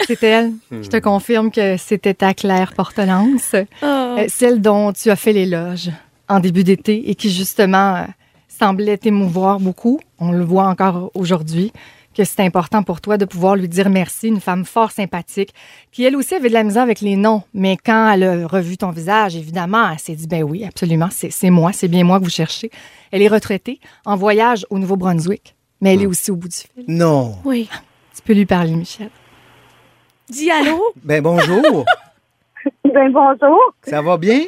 [0.00, 0.50] C'est elle.
[0.70, 3.86] Je te confirme que c'était ta Claire Portelance, Oh.
[3.86, 5.88] euh, celle dont tu as fait l'éloge
[6.28, 8.00] en début d'été et qui, justement, euh,
[8.48, 10.00] semblait t'émouvoir beaucoup.
[10.18, 11.72] On le voit encore aujourd'hui
[12.14, 15.52] que c'est important pour toi de pouvoir lui dire merci, une femme fort sympathique,
[15.92, 18.76] qui elle aussi avait de la misère avec les noms, mais quand elle a revu
[18.76, 22.18] ton visage, évidemment, elle s'est dit, ben oui, absolument, c'est c'est moi, c'est bien moi
[22.18, 22.70] que vous cherchez.
[23.10, 26.84] Elle est retraitée, en voyage au Nouveau-Brunswick, mais elle est aussi au bout du fil.
[26.88, 27.36] Non.
[27.44, 27.68] Oui.
[28.14, 29.10] Tu peux lui parler, Michel.
[30.30, 30.80] Dis allô?
[31.02, 31.84] Ben bonjour.
[32.84, 33.58] Ben bonjour.
[33.82, 34.44] Ça va bien?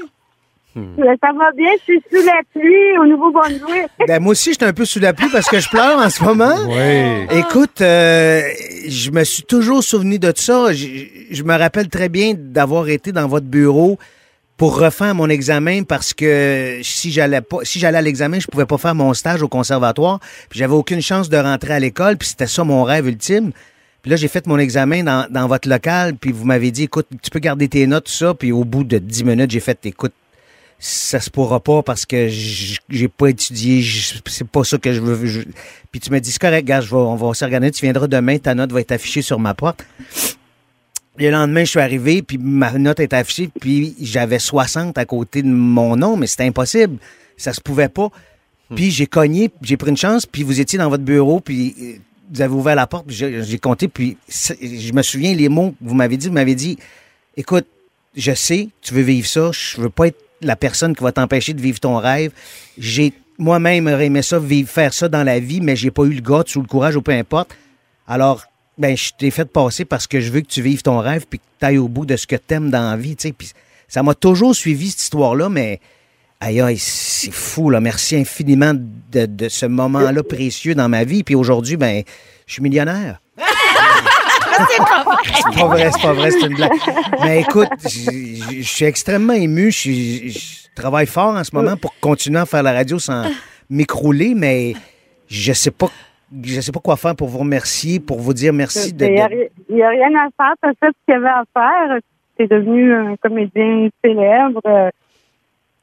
[0.77, 3.89] Ben, ça va bien, je suis sous la pluie au Nouveau-Brunswick.
[4.07, 6.23] Ben moi aussi, j'étais un peu sous la pluie parce que je pleure en ce
[6.23, 6.55] moment.
[6.67, 7.39] Oui.
[7.39, 8.43] Écoute, euh,
[8.87, 10.73] je me suis toujours souvenu de ça.
[10.73, 10.87] Je,
[11.31, 13.99] je me rappelle très bien d'avoir été dans votre bureau
[14.57, 18.67] pour refaire mon examen parce que si j'allais pas si j'allais à l'examen, je pouvais
[18.67, 20.21] pas faire mon stage au conservatoire,
[20.51, 23.53] puis j'avais aucune chance de rentrer à l'école, puis c'était ça mon rêve ultime.
[24.03, 27.09] Puis là, j'ai fait mon examen dans, dans votre local, puis vous m'avez dit, écoute,
[27.23, 28.35] tu peux garder tes notes, tout ça.
[28.35, 30.13] Puis au bout de 10 minutes, j'ai fait, écoute,
[30.79, 33.85] ça se pourra pas parce que j'ai pas étudié,
[34.27, 35.45] c'est pas ça que je veux.
[35.91, 38.39] Puis tu m'as dit, c'est correct, gars, je vais, on va s'organiser, tu viendras demain,
[38.39, 39.85] ta note va être affichée sur ma porte.
[41.19, 45.43] Le lendemain, je suis arrivé, puis ma note est affichée, puis j'avais 60 à côté
[45.43, 46.99] de mon nom, mais c'était impossible.
[47.39, 48.11] Ça se pouvait pas.
[48.75, 51.93] Puis j'ai cogné, j'ai pris une chance, puis vous étiez dans votre bureau, puis euh,
[52.31, 55.89] vous avez ouvert la porte, puis j'ai compté, puis je me souviens les mots que
[55.89, 56.27] vous m'avez dit.
[56.27, 56.77] Vous m'avez dit,
[57.37, 57.67] écoute,
[58.15, 61.55] je sais, tu veux vivre ça, je veux pas être la personne qui va t'empêcher
[61.55, 62.33] de vivre ton rêve.
[62.79, 66.45] J'ai moi-même aimé ça, faire ça dans la vie, mais j'ai pas eu le gars,
[66.57, 67.55] ou le courage, ou peu importe.
[68.07, 68.45] Alors,
[68.79, 71.39] ben, je t'ai fait passer parce que je veux que tu vives ton rêve puis
[71.39, 73.33] que tu ailles au bout de ce que t'aimes dans la vie, tu sais.
[73.33, 73.53] Puis
[73.89, 75.81] ça m'a toujours suivi, cette histoire-là, mais
[76.41, 77.81] aïe, aïe, c'est fou, là.
[77.81, 81.23] Merci infiniment de, de ce moment-là précieux dans ma vie.
[81.23, 82.03] Puis aujourd'hui, ben,
[82.47, 83.21] je suis millionnaire.
[84.71, 85.17] C'est pas vrai.
[85.35, 86.73] C'est pas vrai, c'est pas vrai, c'est une blague.
[87.23, 89.71] Mais écoute, je suis extrêmement ému.
[89.71, 93.25] Je, travaille fort en ce moment pour continuer à faire la radio sans
[93.71, 94.75] m'écrouler, mais
[95.29, 95.89] je sais pas.
[96.43, 99.07] Je sais pas quoi faire pour vous remercier, pour vous dire merci de.
[99.07, 100.55] Il n'y a, a rien à faire.
[100.63, 101.99] Tu as fait ce qu'il y avait à faire.
[102.37, 104.61] Tu es devenu un comédien célèbre.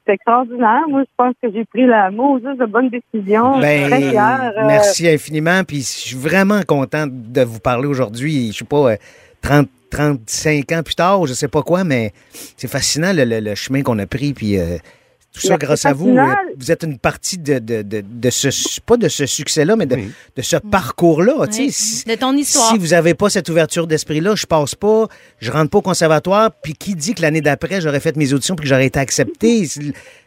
[0.04, 0.82] Euh, C'est extraordinaire.
[0.90, 2.12] Moi, je pense que j'ai pris la
[2.44, 3.62] juste de bonne décision.
[3.82, 4.52] suis très Ben, fière.
[4.58, 5.64] Euh, merci infiniment.
[5.64, 8.52] Puis je suis vraiment content de vous parler aujourd'hui.
[8.52, 8.96] Je sais pas, euh,
[9.42, 12.12] 30, 35 ans plus tard, je sais pas quoi, mais
[12.58, 14.34] c'est fascinant le, le- le chemin qu'on a pris.
[14.34, 14.78] Puis euh,
[15.34, 16.16] tout ça grâce à vous.
[16.16, 16.26] euh,
[16.58, 19.96] Vous êtes une partie de, de, de, de ce, pas de ce succès-là, mais de,
[20.36, 21.48] de ce parcours-là.
[21.48, 21.70] tu sais.
[21.72, 22.70] Si- De ton histoire.
[22.72, 25.08] si vous n'avez pas cette ouverture d'esprit-là, je passe pas,
[25.40, 28.56] je rentre pas au conservatoire, puis qui dit que l'année d'après, j'aurais fait mes auditions
[28.56, 29.64] puis que j'aurais été accepté?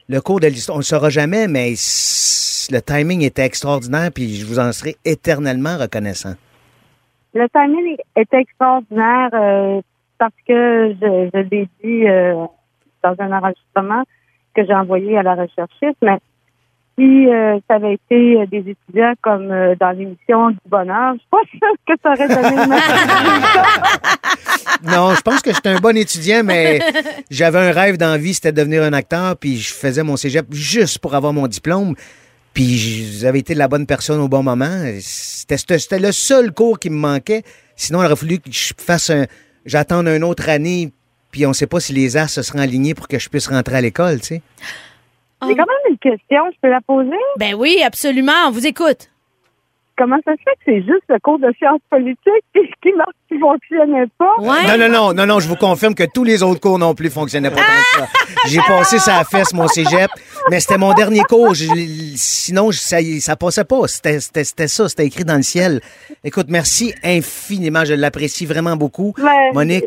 [0.09, 1.71] Le cours de l'histoire, on le saura jamais, mais
[2.71, 6.35] le timing était extraordinaire, puis je vous en serai éternellement reconnaissant.
[7.35, 9.81] Le timing était extraordinaire euh,
[10.19, 12.35] parce que je, je l'ai dit euh,
[13.05, 14.03] dans un enregistrement
[14.57, 16.19] que j'ai envoyé à la recherchiste, mais
[16.99, 21.19] si euh, ça avait été euh, des étudiants comme euh, dans l'émission du bonheur, je
[21.19, 23.63] suis pas sûre que ça aurait donné résultat.
[24.83, 26.81] Non, je pense que j'étais un bon étudiant, mais
[27.31, 30.17] j'avais un rêve dans la vie, c'était de devenir un acteur, puis je faisais mon
[30.17, 31.95] cégep juste pour avoir mon diplôme.
[32.55, 34.85] Puis j- vous avez été la bonne personne au bon moment.
[35.01, 37.43] C'était le seul cours qui me manquait.
[37.75, 39.27] Sinon, il aurait fallu que je fasse un.
[39.67, 40.93] J'attende une autre année,
[41.37, 43.47] puis on ne sait pas si les as se seront alignés pour que je puisse
[43.47, 44.43] rentrer à l'école, tu sais.
[45.43, 47.11] J'ai quand même une question, je peux la poser?
[47.39, 48.33] Ben oui, absolument.
[48.47, 49.11] On vous écoute.
[49.99, 52.93] Comment ça se fait que c'est juste le cours de sciences politiques qui,
[53.29, 54.33] qui fonctionnait pas?
[54.41, 57.11] Non, non, non, non, non, je vous confirme que tous les autres cours non plus
[57.11, 58.07] fonctionnaient pas que ça.
[58.47, 60.11] J'ai passé ça à la fesse, mon cégep,
[60.51, 61.53] mais c'était mon dernier cours.
[61.55, 61.67] Je-
[62.17, 63.87] sinon, je- ça, ça passait pas.
[63.89, 65.81] C'était c'était- c'était ça, c'était écrit dans le ciel.
[66.25, 67.85] Écoute, merci infiniment.
[67.85, 69.15] Je l'apprécie vraiment beaucoup.
[69.19, 69.53] Ouais.
[69.53, 69.85] Monique,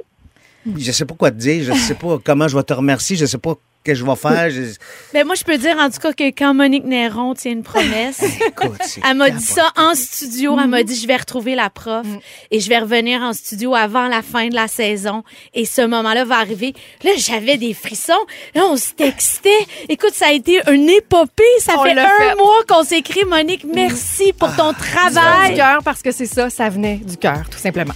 [0.77, 1.63] je sais pas quoi te dire.
[1.63, 3.15] Je sais pas comment je vais te remercier.
[3.15, 4.49] Je sais pas que je vais faire.
[4.49, 4.75] Je-
[5.13, 8.21] Ben moi, je peux dire en tout cas que quand Monique Néron tient une promesse,
[9.09, 10.57] elle m'a dit ça en studio.
[10.61, 12.05] Elle m'a dit je vais retrouver la prof
[12.51, 15.23] et je vais revenir en studio avant la fin de la saison.
[15.53, 16.73] Et ce moment-là va arriver.
[17.05, 18.11] Là, j'avais des frissons.
[18.53, 19.49] Là, on se textait.
[19.87, 21.43] Écoute, ça a été une épopée.
[21.59, 22.35] Ça On fait un fait.
[22.35, 23.23] mois qu'on s'écrit.
[23.29, 25.55] Monique, merci pour ton Du travail.
[25.55, 27.93] cœur, parce que c'est ça, ça venait du cœur, tout simplement.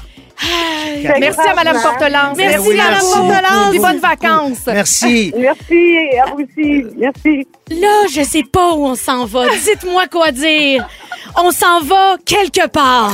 [1.20, 2.38] Merci à Mme Portelance.
[2.38, 3.12] Merci, merci.
[3.14, 3.70] Portelance.
[3.70, 4.66] Puis bonnes vacances.
[4.68, 5.34] Merci.
[5.38, 6.86] Merci, à vous aussi.
[6.98, 7.48] Merci.
[7.72, 9.46] Là, je sais pas où on s'en va.
[9.50, 10.88] Dites-moi quoi dire.
[11.38, 13.12] On s'en va quelque part.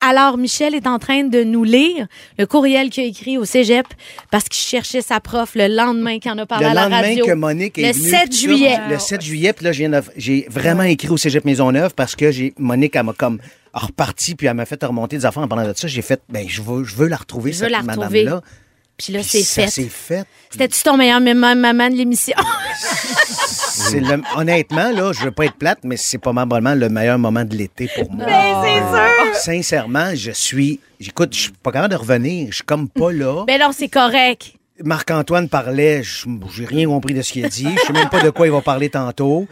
[0.00, 2.06] Alors, Michel est en train de nous lire
[2.38, 3.86] le courriel qu'il a écrit au cégep
[4.30, 7.02] parce qu'il cherchait sa prof le lendemain qu'il en a parlé le à la lendemain
[7.02, 7.26] radio.
[7.26, 8.78] que Monique est Le venue, 7 tout ça, juillet.
[8.88, 12.16] Le 7 juillet, puis là, je viens de- j'ai vraiment écrit au Cégep Maisonneuve parce
[12.16, 13.38] que j'ai Monique, elle m'a comme
[13.72, 15.86] reparti, puis elle m'a fait remonter des affaires en parlant de ça.
[15.86, 18.24] J'ai fait, ben, je veux, je veux la retrouver, Je cette veux la retrouver.
[18.24, 18.42] madame-là.
[18.96, 19.70] Puis là, Puis c'est ça fait.
[19.70, 20.24] s'est fait.
[20.50, 22.36] C'était-tu ton meilleur maman, maman de l'émission?
[23.90, 27.44] C'est le- honnêtement, là, je veux pas être plate, mais c'est probablement le meilleur moment
[27.44, 28.26] de l'été pour moi.
[28.26, 29.34] Ben, c'est sûr.
[29.42, 30.80] Sincèrement, je suis.
[30.98, 32.48] J'écoute, je suis pas capable de revenir.
[32.50, 33.44] Je suis comme pas là.
[33.46, 34.52] Ben non, c'est correct.
[34.82, 37.68] Marc-Antoine parlait, je- j'ai rien compris de ce qu'il a dit.
[37.82, 39.46] Je sais même pas de quoi il va parler tantôt.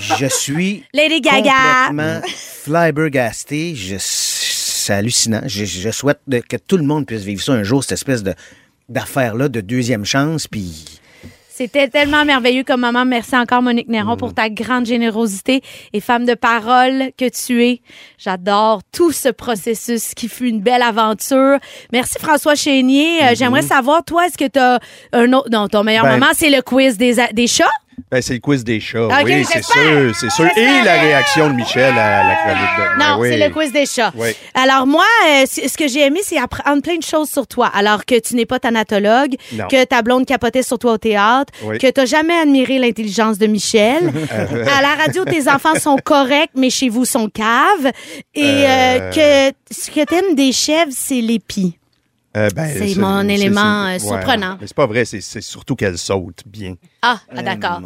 [0.00, 1.52] Je suis Lady Gaga.
[1.88, 2.20] complètement
[2.78, 3.74] flabbergasté.
[3.74, 5.42] Je, c'est hallucinant.
[5.46, 8.34] Je, je souhaite que tout le monde puisse vivre ça un jour, cette espèce de
[8.88, 10.46] d'affaire-là, de deuxième chance.
[10.48, 11.00] Puis
[11.58, 13.04] C'était tellement merveilleux comme maman.
[13.04, 15.60] Merci encore, Monique Néron, pour ta grande générosité
[15.92, 17.80] et femme de parole que tu es.
[18.16, 21.58] J'adore tout ce processus qui fut une belle aventure.
[21.92, 23.24] Merci, François Chénier.
[23.24, 24.78] Euh, J'aimerais savoir, toi, est-ce que tu as
[25.12, 25.48] un autre.
[25.50, 27.64] Non, ton meilleur Ben- moment, c'est le quiz des, des chats?
[28.10, 29.06] Ben, c'est le quiz des chats.
[29.06, 30.46] Ok, oui, c'est sûr, c'est sûr.
[30.56, 32.98] Et la réaction de Michel à la chronique de.
[32.98, 33.28] Non, Ben oui.
[33.30, 34.12] c'est le quiz des chats.
[34.16, 34.28] Oui.
[34.54, 37.66] Alors moi, euh, ce que j'ai aimé, c'est apprendre plein de choses sur toi.
[37.74, 39.66] Alors que tu n'es pas thanatologue, Non.
[39.68, 41.78] que ta blonde capotait sur toi au théâtre, Oui.
[41.78, 44.12] que tu n'as jamais admiré l'intelligence de Michel.
[44.32, 44.64] Euh.
[44.76, 47.92] à la radio, tes enfants sont corrects, mais chez vous sont caves.
[48.34, 49.50] Et euh, Euh.
[49.50, 51.77] que ce que t'aimes des chèvres, c'est l'épi.
[52.38, 53.98] Euh, ben, C'est mon élément, euh, ouais.
[53.98, 54.56] surprenant.
[54.60, 56.74] Mais c'est pas vrai, c'est c'est surtout qu'elle saute bien.
[57.02, 57.80] Ah, ah, d'accord.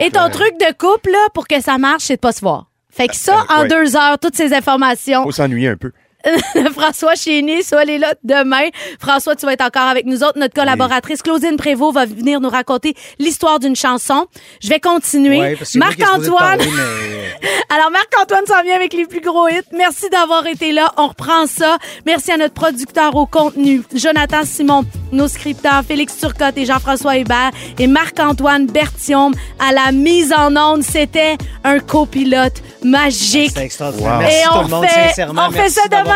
[0.00, 2.66] Et ton truc de couple, là, pour que ça marche, c'est de pas se voir.
[2.90, 3.68] Fait que ça, Euh, en ouais.
[3.68, 5.92] deux heures, toutes ces informations, Faut s'ennuyer un peu.
[6.72, 8.68] François Chénier, soit est là demain.
[9.00, 10.38] François, tu vas être encore avec nous autres.
[10.38, 14.26] Notre collaboratrice Claudine Prévost va venir nous raconter l'histoire d'une chanson.
[14.62, 15.38] Je vais continuer.
[15.40, 16.58] Ouais, Marc-Antoine.
[16.58, 19.60] mais- Alors, Marc-Antoine s'en vient avec les plus gros hits.
[19.72, 20.92] Merci d'avoir été là.
[20.96, 21.78] On reprend ça.
[22.06, 27.50] Merci à notre producteur au contenu, Jonathan Simon, nos scripteurs, Félix Turcotte et Jean-François Hubert
[27.78, 30.82] et Marc-Antoine Bertium à la mise en onde.
[30.82, 33.52] C'était un copilote magique.
[33.54, 34.12] C'est extraordinaire.
[34.12, 34.18] Wow.
[34.20, 35.46] Merci Et tout on le monde, fait, sincèrement.
[35.48, 36.11] on fait ça demain.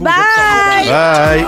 [0.00, 0.88] ביי.
[0.88, 1.44] ביי.